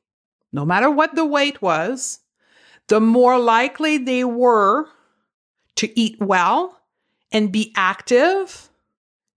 no 0.51 0.65
matter 0.65 0.89
what 0.89 1.13
the 1.13 1.25
weight 1.25 1.61
was, 1.61 2.21
the 2.87 2.99
more 2.99 3.37
likely 3.37 3.99
they 3.99 4.23
were 4.23 4.87
to 5.75 5.99
eat 5.99 6.19
well 6.19 6.76
and 7.31 7.51
be 7.51 7.73
active 7.75 8.69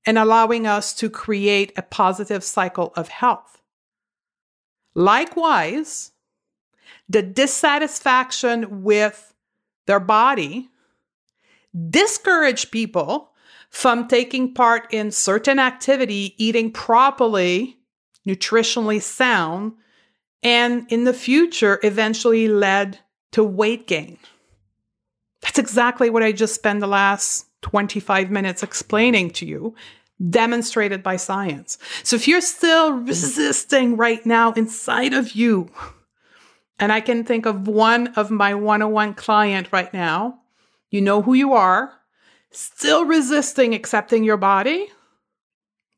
and 0.07 0.19
allowing 0.19 0.67
us 0.67 0.95
to 0.95 1.11
create 1.11 1.73
a 1.77 1.83
positive 1.83 2.43
cycle 2.43 2.93
of 2.97 3.09
health. 3.09 3.61
Likewise, 4.95 6.13
the 7.09 7.23
dissatisfaction 7.23 8.83
with 8.83 9.35
their 9.87 10.01
body 10.01 10.69
discourage 11.91 12.71
people 12.71 13.31
from 13.69 14.09
taking 14.09 14.53
part 14.53 14.93
in 14.93 15.11
certain 15.11 15.59
activity, 15.59 16.35
eating 16.39 16.73
properly, 16.73 17.79
nutritionally 18.27 19.01
sound, 19.01 19.73
and 20.43 20.87
in 20.91 21.05
the 21.05 21.13
future 21.13 21.79
eventually 21.83 22.49
led 22.49 22.99
to 23.33 23.45
weight 23.45 23.87
gain. 23.87 24.19
That's 25.43 25.59
exactly 25.59 26.11
what 26.11 26.23
I 26.23 26.33
just 26.33 26.55
spent 26.55 26.81
the 26.81 26.87
last 26.87 27.47
25 27.63 28.31
minutes 28.31 28.63
explaining 28.63 29.31
to 29.31 29.47
you, 29.47 29.75
demonstrated 30.29 31.03
by 31.03 31.17
science. 31.17 31.79
So 32.03 32.17
if 32.17 32.29
you're 32.29 32.41
still 32.41 32.93
resisting 32.93 33.97
right 33.97 34.25
now 34.25 34.53
inside 34.53 35.15
of 35.15 35.33
you, 35.33 35.71
and 36.79 36.93
I 36.93 37.01
can 37.01 37.25
think 37.25 37.47
of 37.47 37.69
one 37.69 38.09
of 38.09 38.31
my 38.31 38.55
one 38.55 38.83
on 38.83 38.93
one 38.93 39.15
client 39.15 39.69
right 39.71 39.93
now, 39.93 40.41
you 40.91 41.01
know 41.01 41.23
who 41.23 41.35
you 41.35 41.53
are, 41.53 41.93
still 42.51 43.05
resisting 43.05 43.75
accepting 43.75 44.25
your 44.25 44.37
body, 44.37 44.89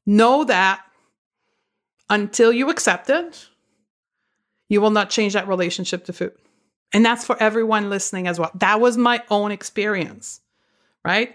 know 0.05 0.45
that 0.45 0.83
until 2.11 2.53
you 2.53 2.69
accept 2.69 3.09
it, 3.09 3.49
you 4.69 4.81
will 4.81 4.91
not 4.91 5.11
change 5.11 5.35
that 5.35 5.49
relationship 5.49 6.05
to 6.07 6.13
food. 6.13 6.33
And 6.93 7.05
that's 7.05 7.25
for 7.25 7.41
everyone 7.41 7.89
listening 7.89 8.27
as 8.27 8.39
well. 8.39 8.51
That 8.55 8.81
was 8.81 8.97
my 8.99 9.23
own 9.31 9.51
experience, 9.51 10.41
right? 11.05 11.35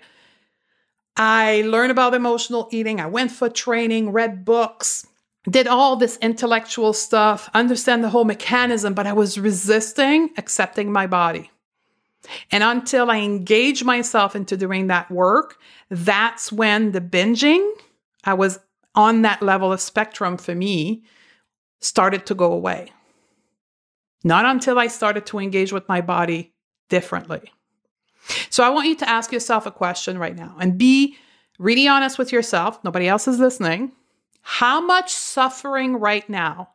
I 1.18 1.64
learned 1.66 1.92
about 1.92 2.14
emotional 2.14 2.70
eating. 2.72 3.00
I 3.00 3.08
went 3.08 3.32
for 3.32 3.50
training, 3.50 4.12
read 4.12 4.46
books, 4.46 5.06
did 5.50 5.68
all 5.68 5.96
this 5.96 6.18
intellectual 6.18 6.94
stuff, 6.94 7.50
understand 7.54 8.04
the 8.04 8.10
whole 8.10 8.26
mechanism, 8.26 8.94
but 8.94 9.08
I 9.08 9.14
was 9.14 9.40
resisting 9.40 10.30
accepting 10.38 10.92
my 10.92 11.08
body. 11.08 11.50
And 12.52 12.64
until 12.64 13.10
I 13.10 13.18
engaged 13.18 13.86
myself 13.86 14.36
into 14.36 14.58
doing 14.58 14.88
that 14.88 15.10
work, 15.10 15.58
that's 15.90 16.52
when 16.52 16.92
the 16.92 17.02
binging, 17.02 17.68
I 18.24 18.34
was 18.34 18.60
on 18.94 19.22
that 19.22 19.42
level 19.42 19.72
of 19.72 19.82
spectrum 19.82 20.38
for 20.38 20.54
me, 20.54 21.04
started 21.80 22.26
to 22.26 22.36
go 22.36 22.52
away. 22.52 22.92
Not 24.24 24.46
until 24.46 24.78
I 24.78 24.88
started 24.88 25.26
to 25.28 25.40
engage 25.40 25.72
with 25.72 25.88
my 25.88 26.02
body 26.02 26.54
differently. 26.90 27.52
So 28.50 28.64
I 28.64 28.70
want 28.70 28.88
you 28.88 28.96
to 28.96 29.10
ask 29.10 29.32
yourself 29.32 29.66
a 29.66 29.72
question 29.72 30.18
right 30.18 30.36
now 30.36 30.56
and 30.60 30.78
be 30.78 31.18
really 31.60 31.88
honest 31.88 32.18
with 32.18 32.32
yourself. 32.32 32.84
Nobody 32.84 33.08
else 33.08 33.28
is 33.28 33.40
listening. 33.40 33.92
How 34.42 34.80
much 34.80 35.14
suffering 35.14 35.98
right 35.98 36.28
now 36.30 36.70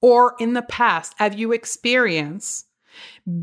or 0.00 0.34
in 0.38 0.52
the 0.54 0.62
past 0.62 1.14
have 1.18 1.38
you 1.38 1.52
experienced 1.52 2.66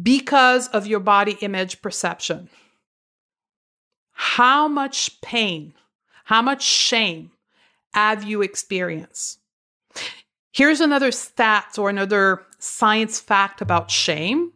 because 0.02 0.68
of 0.70 0.88
your 0.88 1.00
body 1.00 1.38
image 1.42 1.82
perception? 1.82 2.50
How 4.12 4.68
much 4.68 5.20
pain, 5.22 5.74
how 6.26 6.42
much 6.42 6.64
shame 6.64 7.32
have 7.94 8.24
you 8.24 8.42
experienced? 8.42 9.40
Here's 10.52 10.82
another 10.82 11.12
stat 11.12 11.78
or 11.78 11.90
another 11.90 12.44
science 12.60 13.20
fact 13.20 13.62
about 13.62 13.92
shame. 13.92 14.54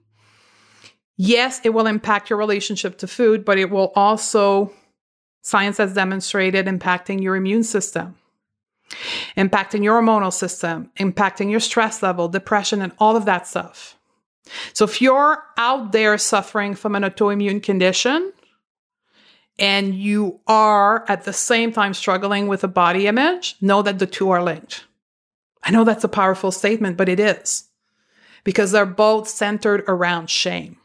Yes, 1.18 1.60
it 1.64 1.70
will 1.72 1.88
impact 1.88 2.30
your 2.30 2.38
relationship 2.38 3.00
to 3.00 3.08
food, 3.08 3.44
but 3.44 3.58
it 3.58 3.72
will 3.72 3.92
also, 3.96 4.72
science 5.42 5.78
has 5.78 5.94
demonstrated, 5.94 6.68
impacting 6.68 7.22
your 7.24 7.36
immune 7.36 7.64
system, 7.64 8.16
impacting 9.36 9.84
your 9.84 10.00
hormonal 10.00 10.32
system, 10.32 10.92
impacting 11.00 11.50
your 11.50 11.60
stress 11.60 12.04
level, 12.04 12.28
depression, 12.28 12.84
and 12.84 12.92
all 13.00 13.16
of 13.16 13.26
that 13.26 13.48
stuff. 13.48 13.98
So 14.74 14.86
if 14.86 15.02
you're 15.02 15.44
out 15.58 15.92
there 15.92 16.18
suffering 16.20 16.76
from 16.76 16.96
an 16.96 17.04
autoimmune 17.04 17.62
condition 17.64 18.32
and 19.60 19.96
you 19.96 20.40
are 20.46 21.04
at 21.10 21.24
the 21.24 21.34
same 21.34 21.74
time 21.74 21.96
struggling 21.96 22.48
with 22.48 22.64
a 22.64 22.68
body 22.68 23.08
image, 23.08 23.56
know 23.60 23.82
that 23.82 23.98
the 23.98 24.06
two 24.06 24.30
are 24.30 24.44
linked. 24.44 24.86
I 25.64 25.72
know 25.72 25.84
that's 25.84 26.04
a 26.04 26.10
powerful 26.10 26.52
statement, 26.52 26.96
but 26.96 27.10
it 27.10 27.20
is 27.20 27.66
because 28.44 28.72
they're 28.72 28.86
both 28.86 29.28
centered 29.28 29.84
around 29.88 30.30
shame. 30.30 30.78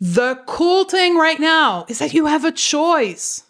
The 0.00 0.42
cool 0.46 0.84
thing 0.84 1.16
right 1.16 1.40
now 1.40 1.86
is 1.88 1.98
that 1.98 2.14
you 2.14 2.26
have 2.26 2.44
a 2.44 2.52
choice. 2.52 3.44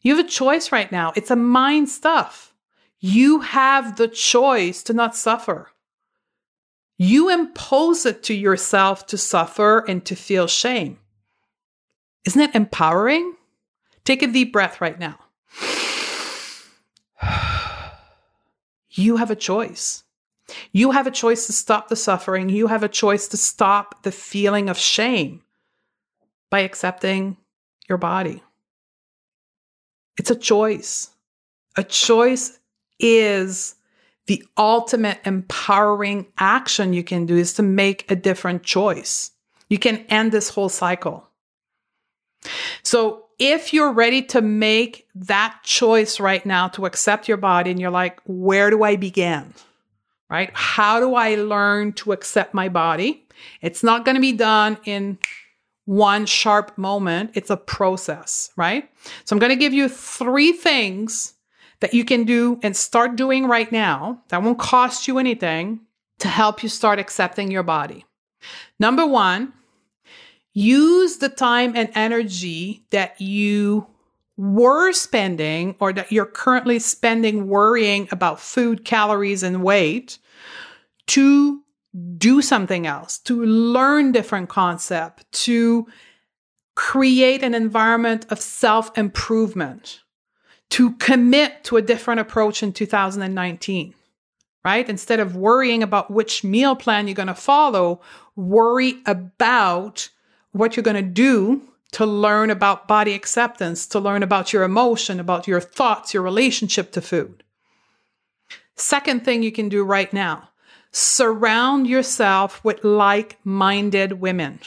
You 0.00 0.16
have 0.16 0.24
a 0.24 0.28
choice 0.28 0.72
right 0.72 0.90
now. 0.90 1.12
It's 1.16 1.30
a 1.30 1.36
mind 1.36 1.88
stuff. 1.88 2.54
You 2.98 3.40
have 3.40 3.96
the 3.96 4.08
choice 4.08 4.82
to 4.84 4.92
not 4.92 5.16
suffer. 5.16 5.70
You 6.98 7.30
impose 7.30 8.06
it 8.06 8.22
to 8.24 8.34
yourself 8.34 9.06
to 9.06 9.18
suffer 9.18 9.80
and 9.88 10.04
to 10.04 10.14
feel 10.14 10.46
shame. 10.46 10.98
Isn't 12.24 12.40
it 12.40 12.54
empowering? 12.54 13.34
Take 14.04 14.22
a 14.22 14.26
deep 14.28 14.52
breath 14.52 14.80
right 14.80 14.98
now. 14.98 15.18
You 18.94 19.16
have 19.16 19.30
a 19.30 19.36
choice. 19.36 20.04
You 20.72 20.90
have 20.90 21.06
a 21.06 21.10
choice 21.10 21.46
to 21.46 21.52
stop 21.52 21.88
the 21.88 21.96
suffering. 21.96 22.48
You 22.48 22.66
have 22.66 22.82
a 22.82 22.88
choice 22.88 23.28
to 23.28 23.36
stop 23.36 24.02
the 24.02 24.12
feeling 24.12 24.68
of 24.68 24.78
shame 24.78 25.42
by 26.50 26.60
accepting 26.60 27.36
your 27.88 27.98
body. 27.98 28.42
It's 30.18 30.30
a 30.30 30.36
choice. 30.36 31.10
A 31.76 31.84
choice 31.84 32.58
is 32.98 33.74
the 34.26 34.44
ultimate 34.56 35.18
empowering 35.24 36.26
action 36.38 36.92
you 36.92 37.02
can 37.02 37.26
do 37.26 37.36
is 37.36 37.54
to 37.54 37.62
make 37.62 38.10
a 38.10 38.16
different 38.16 38.62
choice. 38.62 39.32
You 39.68 39.78
can 39.78 39.98
end 40.08 40.32
this 40.32 40.50
whole 40.50 40.68
cycle. 40.68 41.28
So, 42.82 43.24
if 43.38 43.72
you're 43.72 43.92
ready 43.92 44.22
to 44.22 44.40
make 44.40 45.08
that 45.14 45.58
choice 45.64 46.20
right 46.20 46.44
now 46.46 46.68
to 46.68 46.86
accept 46.86 47.26
your 47.26 47.38
body 47.38 47.70
and 47.70 47.80
you're 47.80 47.90
like, 47.90 48.20
where 48.24 48.70
do 48.70 48.84
I 48.84 48.94
begin? 48.94 49.54
Right? 50.32 50.50
How 50.54 50.98
do 50.98 51.14
I 51.14 51.34
learn 51.34 51.92
to 51.92 52.12
accept 52.12 52.54
my 52.54 52.70
body? 52.70 53.26
It's 53.60 53.82
not 53.82 54.06
going 54.06 54.14
to 54.14 54.20
be 54.20 54.32
done 54.32 54.78
in 54.86 55.18
one 55.84 56.24
sharp 56.24 56.78
moment. 56.78 57.32
It's 57.34 57.50
a 57.50 57.56
process, 57.58 58.50
right? 58.56 58.88
So 59.26 59.36
I'm 59.36 59.40
going 59.40 59.50
to 59.50 59.56
give 59.56 59.74
you 59.74 59.90
three 59.90 60.52
things 60.52 61.34
that 61.80 61.92
you 61.92 62.06
can 62.06 62.24
do 62.24 62.58
and 62.62 62.74
start 62.74 63.14
doing 63.14 63.46
right 63.46 63.70
now 63.70 64.22
that 64.28 64.42
won't 64.42 64.58
cost 64.58 65.06
you 65.06 65.18
anything 65.18 65.80
to 66.20 66.28
help 66.28 66.62
you 66.62 66.70
start 66.70 66.98
accepting 66.98 67.50
your 67.50 67.62
body. 67.62 68.06
Number 68.80 69.06
one, 69.06 69.52
use 70.54 71.18
the 71.18 71.28
time 71.28 71.74
and 71.76 71.90
energy 71.94 72.86
that 72.88 73.20
you 73.20 73.86
were 74.36 74.92
spending 74.92 75.76
or 75.78 75.92
that 75.92 76.10
you're 76.10 76.26
currently 76.26 76.78
spending 76.78 77.48
worrying 77.48 78.08
about 78.10 78.40
food, 78.40 78.84
calories, 78.84 79.42
and 79.42 79.62
weight 79.62 80.18
to 81.08 81.60
do 82.16 82.40
something 82.40 82.86
else, 82.86 83.18
to 83.18 83.44
learn 83.44 84.12
different 84.12 84.48
concept, 84.48 85.30
to 85.32 85.86
create 86.74 87.42
an 87.42 87.54
environment 87.54 88.26
of 88.30 88.40
self 88.40 88.96
improvement 88.96 90.00
to 90.72 90.92
commit 90.92 91.64
to 91.64 91.76
a 91.76 91.82
different 91.82 92.18
approach 92.18 92.62
in 92.62 92.72
2019, 92.72 93.92
right? 94.64 94.88
Instead 94.88 95.20
of 95.20 95.36
worrying 95.36 95.82
about 95.82 96.10
which 96.10 96.42
meal 96.42 96.74
plan 96.74 97.06
you're 97.06 97.14
going 97.14 97.26
to 97.26 97.34
follow, 97.34 98.00
worry 98.36 98.94
about 99.04 100.08
what 100.52 100.74
you're 100.74 100.82
going 100.82 100.96
to 100.96 101.02
do 101.02 101.60
to 101.92 102.06
learn 102.06 102.50
about 102.50 102.88
body 102.88 103.12
acceptance, 103.14 103.86
to 103.86 104.00
learn 104.00 104.22
about 104.22 104.52
your 104.52 104.62
emotion, 104.62 105.20
about 105.20 105.46
your 105.46 105.60
thoughts, 105.60 106.12
your 106.12 106.22
relationship 106.22 106.90
to 106.92 107.00
food. 107.00 107.44
Second 108.76 109.24
thing 109.24 109.42
you 109.42 109.52
can 109.52 109.68
do 109.68 109.84
right 109.84 110.12
now 110.12 110.48
surround 110.94 111.86
yourself 111.86 112.62
with 112.62 112.84
like 112.84 113.38
minded 113.44 114.20
women. 114.20 114.60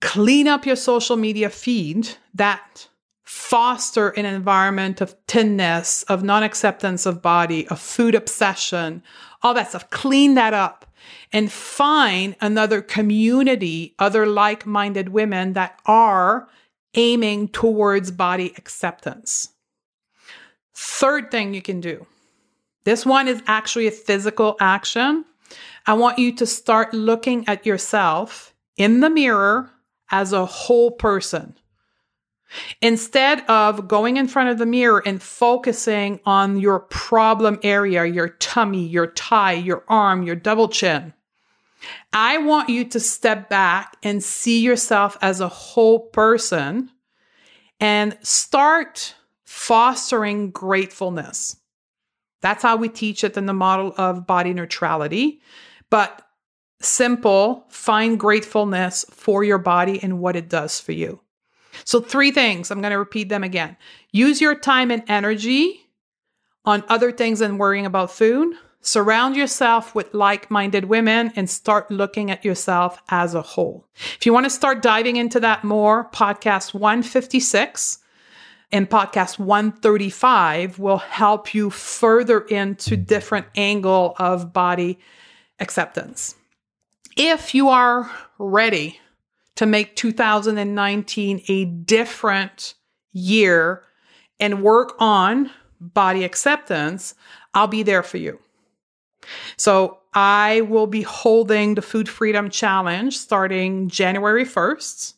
Clean 0.00 0.48
up 0.48 0.64
your 0.64 0.76
social 0.76 1.16
media 1.16 1.50
feed 1.50 2.08
that 2.32 2.88
foster 3.30 4.08
an 4.08 4.26
environment 4.26 5.00
of 5.00 5.14
thinness, 5.28 6.02
of 6.04 6.24
non 6.24 6.42
acceptance 6.42 7.06
of 7.06 7.22
body, 7.22 7.64
of 7.68 7.78
food 7.78 8.16
obsession, 8.16 9.04
all 9.40 9.54
that 9.54 9.68
stuff. 9.68 9.88
Clean 9.90 10.34
that 10.34 10.52
up 10.52 10.84
and 11.32 11.50
find 11.50 12.34
another 12.40 12.82
community, 12.82 13.94
other 14.00 14.26
like 14.26 14.66
minded 14.66 15.10
women 15.10 15.52
that 15.52 15.78
are 15.86 16.48
aiming 16.94 17.46
towards 17.46 18.10
body 18.10 18.52
acceptance. 18.58 19.50
Third 20.74 21.30
thing 21.30 21.54
you 21.54 21.62
can 21.62 21.80
do 21.80 22.06
this 22.82 23.06
one 23.06 23.28
is 23.28 23.44
actually 23.46 23.86
a 23.86 23.92
physical 23.92 24.56
action. 24.58 25.24
I 25.86 25.92
want 25.92 26.18
you 26.18 26.34
to 26.34 26.46
start 26.46 26.92
looking 26.92 27.46
at 27.46 27.64
yourself 27.64 28.52
in 28.76 28.98
the 28.98 29.10
mirror 29.10 29.70
as 30.10 30.32
a 30.32 30.46
whole 30.46 30.90
person. 30.90 31.54
Instead 32.82 33.40
of 33.46 33.86
going 33.86 34.16
in 34.16 34.26
front 34.26 34.50
of 34.50 34.58
the 34.58 34.66
mirror 34.66 35.02
and 35.06 35.22
focusing 35.22 36.20
on 36.24 36.58
your 36.58 36.80
problem 36.80 37.58
area, 37.62 38.04
your 38.04 38.28
tummy, 38.28 38.86
your 38.86 39.06
tie, 39.06 39.52
your 39.52 39.84
arm, 39.88 40.22
your 40.22 40.36
double 40.36 40.68
chin, 40.68 41.12
I 42.12 42.38
want 42.38 42.68
you 42.68 42.84
to 42.86 43.00
step 43.00 43.48
back 43.48 43.96
and 44.02 44.22
see 44.22 44.60
yourself 44.60 45.16
as 45.22 45.40
a 45.40 45.48
whole 45.48 46.00
person 46.00 46.90
and 47.78 48.18
start 48.22 49.14
fostering 49.44 50.50
gratefulness. 50.50 51.56
That's 52.42 52.62
how 52.62 52.76
we 52.76 52.88
teach 52.88 53.24
it 53.24 53.36
in 53.36 53.46
the 53.46 53.52
model 53.52 53.94
of 53.96 54.26
body 54.26 54.52
neutrality. 54.52 55.40
But 55.90 56.26
simple, 56.80 57.66
find 57.68 58.18
gratefulness 58.18 59.04
for 59.10 59.44
your 59.44 59.58
body 59.58 60.02
and 60.02 60.20
what 60.20 60.36
it 60.36 60.48
does 60.48 60.80
for 60.80 60.92
you. 60.92 61.20
So, 61.84 62.00
three 62.00 62.30
things, 62.30 62.70
I'm 62.70 62.80
going 62.80 62.92
to 62.92 62.98
repeat 62.98 63.28
them 63.28 63.44
again. 63.44 63.76
Use 64.12 64.40
your 64.40 64.54
time 64.54 64.90
and 64.90 65.02
energy 65.08 65.80
on 66.64 66.84
other 66.88 67.12
things 67.12 67.38
than 67.38 67.58
worrying 67.58 67.86
about 67.86 68.10
food. 68.10 68.54
Surround 68.82 69.36
yourself 69.36 69.94
with 69.94 70.14
like 70.14 70.50
minded 70.50 70.86
women 70.86 71.32
and 71.36 71.50
start 71.50 71.90
looking 71.90 72.30
at 72.30 72.44
yourself 72.44 73.02
as 73.10 73.34
a 73.34 73.42
whole. 73.42 73.86
If 74.16 74.24
you 74.24 74.32
want 74.32 74.44
to 74.44 74.50
start 74.50 74.80
diving 74.80 75.16
into 75.16 75.40
that 75.40 75.64
more, 75.64 76.08
podcast 76.10 76.72
156 76.72 77.98
and 78.72 78.88
podcast 78.88 79.38
135 79.38 80.78
will 80.78 80.98
help 80.98 81.54
you 81.54 81.70
further 81.70 82.40
into 82.40 82.96
different 82.96 83.46
angle 83.54 84.14
of 84.18 84.52
body 84.52 84.98
acceptance. 85.58 86.34
If 87.16 87.54
you 87.54 87.68
are 87.68 88.10
ready 88.38 88.98
to 89.60 89.66
make 89.66 89.94
2019 89.94 91.42
a 91.48 91.66
different 91.66 92.72
year 93.12 93.82
and 94.38 94.62
work 94.62 94.94
on 94.98 95.50
body 95.78 96.24
acceptance, 96.24 97.14
I'll 97.52 97.66
be 97.66 97.82
there 97.82 98.02
for 98.02 98.16
you. 98.16 98.38
So 99.58 99.98
I 100.14 100.62
will 100.62 100.86
be 100.86 101.02
holding 101.02 101.74
the 101.74 101.82
Food 101.82 102.08
Freedom 102.08 102.48
Challenge 102.48 103.14
starting 103.14 103.90
January 103.90 104.46
1st 104.46 105.12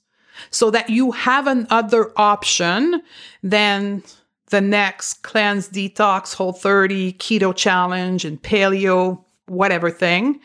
so 0.51 0.73
that 0.73 0.91
you 0.91 1.13
have 1.13 1.47
another 1.47 2.11
option 2.17 3.01
than 3.45 4.03
the 4.51 4.61
next 4.61 5.23
cleanse, 5.23 5.69
detox, 5.69 6.35
whole 6.35 6.53
30, 6.53 7.13
keto 7.13 7.55
challenge, 7.55 8.25
and 8.25 8.43
paleo, 8.43 9.23
whatever 9.47 9.89
thing. 9.89 10.41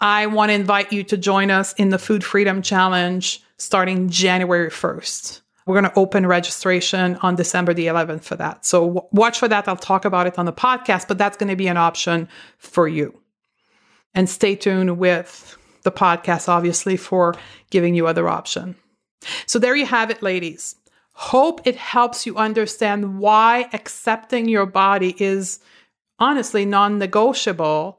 I 0.00 0.26
want 0.26 0.50
to 0.50 0.54
invite 0.54 0.92
you 0.92 1.02
to 1.04 1.16
join 1.16 1.50
us 1.50 1.72
in 1.74 1.88
the 1.88 1.98
Food 1.98 2.22
Freedom 2.22 2.62
Challenge 2.62 3.42
starting 3.58 4.10
January 4.10 4.70
1st. 4.70 5.40
We're 5.64 5.80
going 5.80 5.90
to 5.90 5.98
open 5.98 6.26
registration 6.26 7.16
on 7.16 7.34
December 7.34 7.74
the 7.74 7.86
11th 7.86 8.22
for 8.22 8.36
that. 8.36 8.64
So 8.64 8.86
w- 8.86 9.08
watch 9.10 9.38
for 9.38 9.48
that. 9.48 9.66
I'll 9.66 9.76
talk 9.76 10.04
about 10.04 10.26
it 10.26 10.38
on 10.38 10.46
the 10.46 10.52
podcast, 10.52 11.08
but 11.08 11.18
that's 11.18 11.36
going 11.36 11.48
to 11.48 11.56
be 11.56 11.66
an 11.66 11.76
option 11.76 12.28
for 12.58 12.86
you. 12.86 13.18
And 14.14 14.28
stay 14.28 14.54
tuned 14.54 14.98
with 14.98 15.58
the 15.82 15.90
podcast, 15.90 16.48
obviously, 16.48 16.96
for 16.96 17.34
giving 17.70 17.94
you 17.94 18.06
other 18.06 18.28
option. 18.28 18.76
So 19.46 19.58
there 19.58 19.74
you 19.74 19.86
have 19.86 20.10
it, 20.10 20.22
ladies. 20.22 20.76
Hope 21.12 21.66
it 21.66 21.76
helps 21.76 22.26
you 22.26 22.36
understand 22.36 23.18
why 23.18 23.68
accepting 23.72 24.48
your 24.48 24.66
body 24.66 25.16
is 25.18 25.58
honestly 26.18 26.64
non 26.64 26.98
negotiable 26.98 27.98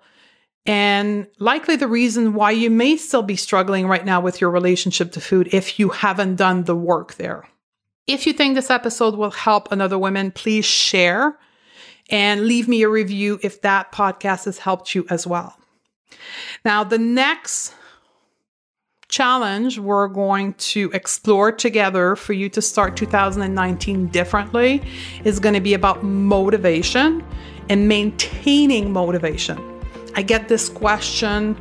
and 0.67 1.27
likely 1.39 1.77
the 1.77 1.87
reason 1.87 2.33
why 2.33 2.51
you 2.51 2.69
may 2.69 2.97
still 2.97 3.23
be 3.23 3.37
struggling 3.37 3.87
right 3.87 4.05
now 4.05 4.19
with 4.19 4.41
your 4.41 4.51
relationship 4.51 5.13
to 5.13 5.21
food 5.21 5.47
if 5.53 5.79
you 5.79 5.89
haven't 5.89 6.35
done 6.35 6.65
the 6.65 6.75
work 6.75 7.15
there. 7.15 7.47
If 8.05 8.27
you 8.27 8.33
think 8.33 8.55
this 8.55 8.69
episode 8.69 9.15
will 9.15 9.31
help 9.31 9.71
another 9.71 9.97
woman, 9.97 10.31
please 10.31 10.65
share 10.65 11.39
and 12.09 12.45
leave 12.45 12.67
me 12.67 12.83
a 12.83 12.89
review 12.89 13.39
if 13.41 13.61
that 13.61 13.93
podcast 13.93 14.45
has 14.45 14.59
helped 14.59 14.93
you 14.93 15.05
as 15.09 15.25
well. 15.25 15.57
Now, 16.65 16.83
the 16.83 16.97
next 16.97 17.73
challenge 19.07 19.79
we're 19.79 20.09
going 20.09 20.53
to 20.55 20.91
explore 20.93 21.49
together 21.49 22.17
for 22.17 22.33
you 22.33 22.49
to 22.49 22.61
start 22.61 22.97
2019 22.97 24.07
differently 24.07 24.81
is 25.23 25.39
going 25.39 25.55
to 25.55 25.61
be 25.61 25.73
about 25.73 26.03
motivation 26.03 27.25
and 27.69 27.87
maintaining 27.87 28.91
motivation. 28.91 29.76
I 30.17 30.23
get 30.23 30.47
this 30.47 30.67
question 30.67 31.55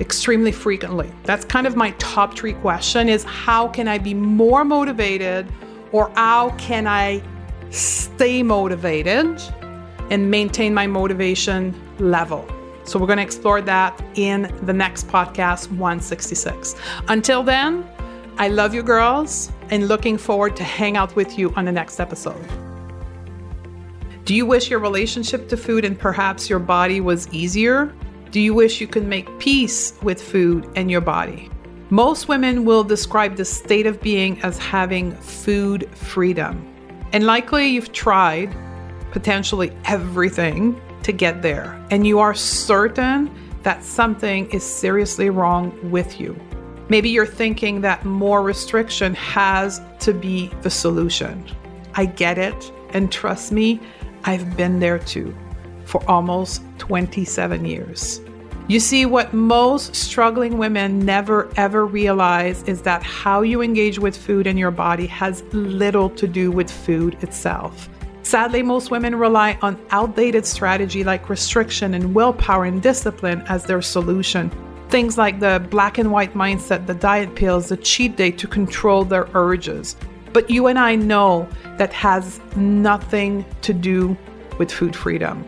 extremely 0.00 0.52
frequently. 0.52 1.12
That's 1.24 1.44
kind 1.44 1.66
of 1.66 1.76
my 1.76 1.90
top 1.98 2.34
three 2.34 2.54
question 2.54 3.10
is 3.10 3.24
how 3.24 3.68
can 3.68 3.88
I 3.88 3.98
be 3.98 4.14
more 4.14 4.64
motivated 4.64 5.52
or 5.92 6.10
how 6.14 6.48
can 6.56 6.86
I 6.86 7.22
stay 7.68 8.42
motivated 8.42 9.38
and 10.10 10.30
maintain 10.30 10.72
my 10.72 10.86
motivation 10.86 11.78
level? 11.98 12.48
So 12.84 12.98
we're 12.98 13.06
going 13.06 13.18
to 13.18 13.22
explore 13.22 13.60
that 13.60 14.02
in 14.14 14.50
the 14.62 14.72
next 14.72 15.06
podcast 15.08 15.68
166. 15.68 16.76
Until 17.08 17.42
then, 17.42 17.86
I 18.38 18.48
love 18.48 18.72
you 18.72 18.82
girls 18.82 19.52
and 19.68 19.88
looking 19.88 20.16
forward 20.16 20.56
to 20.56 20.64
hang 20.64 20.96
out 20.96 21.14
with 21.16 21.38
you 21.38 21.52
on 21.54 21.66
the 21.66 21.72
next 21.72 22.00
episode. 22.00 22.73
Do 24.24 24.34
you 24.34 24.46
wish 24.46 24.70
your 24.70 24.78
relationship 24.78 25.50
to 25.50 25.56
food 25.58 25.84
and 25.84 25.98
perhaps 25.98 26.48
your 26.48 26.58
body 26.58 27.02
was 27.02 27.28
easier? 27.28 27.94
Do 28.30 28.40
you 28.40 28.54
wish 28.54 28.80
you 28.80 28.86
could 28.86 29.06
make 29.06 29.38
peace 29.38 29.92
with 30.02 30.22
food 30.22 30.66
and 30.76 30.90
your 30.90 31.02
body? 31.02 31.50
Most 31.90 32.26
women 32.26 32.64
will 32.64 32.84
describe 32.84 33.36
the 33.36 33.44
state 33.44 33.86
of 33.86 34.00
being 34.00 34.40
as 34.40 34.56
having 34.56 35.12
food 35.16 35.90
freedom. 35.94 36.66
And 37.12 37.26
likely 37.26 37.66
you've 37.66 37.92
tried 37.92 38.56
potentially 39.10 39.70
everything 39.84 40.80
to 41.02 41.12
get 41.12 41.42
there, 41.42 41.78
and 41.90 42.06
you 42.06 42.18
are 42.18 42.32
certain 42.32 43.30
that 43.62 43.84
something 43.84 44.50
is 44.52 44.64
seriously 44.64 45.28
wrong 45.28 45.78
with 45.90 46.18
you. 46.18 46.34
Maybe 46.88 47.10
you're 47.10 47.26
thinking 47.26 47.82
that 47.82 48.06
more 48.06 48.42
restriction 48.42 49.14
has 49.16 49.82
to 50.00 50.14
be 50.14 50.50
the 50.62 50.70
solution. 50.70 51.44
I 51.92 52.06
get 52.06 52.38
it, 52.38 52.72
and 52.94 53.12
trust 53.12 53.52
me, 53.52 53.80
I've 54.24 54.56
been 54.56 54.80
there 54.80 54.98
too 54.98 55.34
for 55.84 56.02
almost 56.08 56.62
27 56.78 57.64
years. 57.64 58.20
You 58.66 58.80
see, 58.80 59.04
what 59.04 59.34
most 59.34 59.94
struggling 59.94 60.56
women 60.56 60.98
never 60.98 61.50
ever 61.58 61.84
realize 61.84 62.62
is 62.62 62.80
that 62.82 63.02
how 63.02 63.42
you 63.42 63.60
engage 63.60 63.98
with 63.98 64.16
food 64.16 64.46
in 64.46 64.56
your 64.56 64.70
body 64.70 65.06
has 65.08 65.42
little 65.52 66.08
to 66.10 66.26
do 66.26 66.50
with 66.50 66.70
food 66.70 67.22
itself. 67.22 67.90
Sadly, 68.22 68.62
most 68.62 68.90
women 68.90 69.14
rely 69.14 69.58
on 69.60 69.78
outdated 69.90 70.46
strategy 70.46 71.04
like 71.04 71.28
restriction 71.28 71.92
and 71.92 72.14
willpower 72.14 72.64
and 72.64 72.80
discipline 72.80 73.42
as 73.48 73.64
their 73.64 73.82
solution. 73.82 74.50
Things 74.88 75.18
like 75.18 75.40
the 75.40 75.66
black 75.70 75.98
and 75.98 76.10
white 76.10 76.32
mindset, 76.32 76.86
the 76.86 76.94
diet 76.94 77.34
pills, 77.34 77.68
the 77.68 77.76
cheat 77.76 78.16
day 78.16 78.30
to 78.30 78.46
control 78.46 79.04
their 79.04 79.28
urges. 79.34 79.96
But 80.34 80.50
you 80.50 80.66
and 80.66 80.78
I 80.78 80.96
know 80.96 81.48
that 81.78 81.92
has 81.92 82.40
nothing 82.56 83.46
to 83.62 83.72
do 83.72 84.18
with 84.58 84.70
food 84.70 84.94
freedom. 84.94 85.46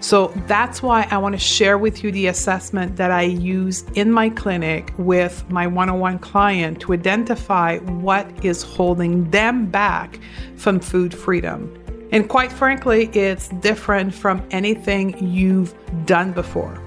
So 0.00 0.28
that's 0.46 0.82
why 0.82 1.08
I 1.10 1.16
want 1.16 1.34
to 1.34 1.38
share 1.38 1.78
with 1.78 2.04
you 2.04 2.12
the 2.12 2.26
assessment 2.26 2.96
that 2.96 3.10
I 3.10 3.22
use 3.22 3.82
in 3.94 4.12
my 4.12 4.28
clinic 4.28 4.92
with 4.98 5.44
my 5.50 5.66
one 5.66 5.88
on 5.88 6.00
one 6.00 6.18
client 6.18 6.80
to 6.80 6.92
identify 6.92 7.78
what 7.78 8.44
is 8.44 8.62
holding 8.62 9.30
them 9.30 9.66
back 9.66 10.20
from 10.56 10.80
food 10.80 11.14
freedom. 11.14 11.74
And 12.12 12.28
quite 12.28 12.52
frankly, 12.52 13.06
it's 13.14 13.48
different 13.48 14.14
from 14.14 14.46
anything 14.50 15.16
you've 15.26 15.74
done 16.04 16.32
before. 16.32 16.78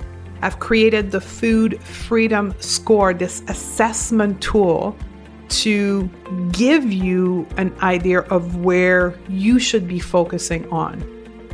I've 0.43 0.59
created 0.59 1.09
the 1.09 1.21
Food 1.21 1.81
Freedom 1.81 2.53
Score, 2.59 3.13
this 3.13 3.41
assessment 3.47 4.39
tool 4.39 4.95
to 5.61 6.09
give 6.51 6.91
you 6.91 7.47
an 7.57 7.75
idea 7.81 8.21
of 8.21 8.57
where 8.57 9.17
you 9.29 9.59
should 9.59 9.87
be 9.87 9.99
focusing 9.99 10.67
on. 10.69 11.09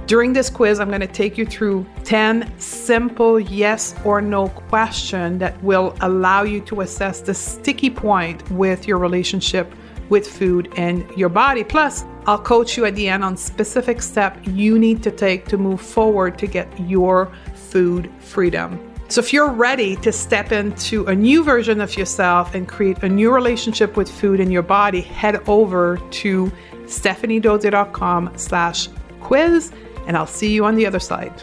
During 0.08 0.34
this 0.34 0.50
quiz, 0.50 0.80
I'm 0.80 0.88
going 0.88 1.02
to 1.02 1.08
take 1.08 1.38
you 1.38 1.46
through 1.46 1.86
10 2.04 2.60
simple 2.60 3.40
yes 3.40 3.94
or 4.04 4.22
no 4.22 4.48
questions 4.48 5.40
that 5.40 5.62
will 5.64 5.96
allow 6.02 6.42
you 6.42 6.62
to 6.62 6.82
assess 6.82 7.22
the 7.22 7.34
sticky 7.34 7.92
point 7.92 8.50
with 8.50 8.88
your 8.88 8.98
relationship 8.98 9.72
with 10.10 10.28
food 10.28 10.74
and 10.78 11.08
your 11.16 11.30
body. 11.30 11.64
Plus, 11.64 12.06
I'll 12.26 12.42
coach 12.42 12.76
you 12.76 12.86
at 12.86 12.96
the 12.96 13.08
end 13.08 13.24
on 13.24 13.38
specific 13.38 14.02
steps 14.02 14.48
you 14.48 14.80
need 14.80 15.04
to 15.04 15.12
take 15.12 15.46
to 15.50 15.58
move 15.58 15.80
forward 15.80 16.40
to 16.40 16.48
get 16.48 16.68
your 16.80 17.32
food 17.54 18.12
freedom. 18.20 18.89
So, 19.10 19.22
if 19.22 19.34
you're 19.34 19.50
ready 19.50 19.96
to 19.98 20.12
step 20.12 20.52
into 20.52 21.04
a 21.08 21.16
new 21.16 21.44
version 21.44 21.82
of 21.82 21.98
yourself 21.98 22.54
and 22.54 22.68
create 22.68 23.02
a 23.02 23.10
new 23.10 23.34
relationship 23.34 23.98
with 23.98 24.08
food 24.08 24.40
and 24.40 24.54
your 24.54 24.62
body, 24.62 25.02
head 25.02 25.42
over 25.50 25.98
to 25.98 26.52
stephaniedodier.com 26.84 28.34
slash 28.36 28.88
quiz, 29.20 29.72
and 30.06 30.16
I'll 30.16 30.28
see 30.28 30.52
you 30.52 30.64
on 30.64 30.76
the 30.76 30.86
other 30.86 31.00
side. 31.00 31.34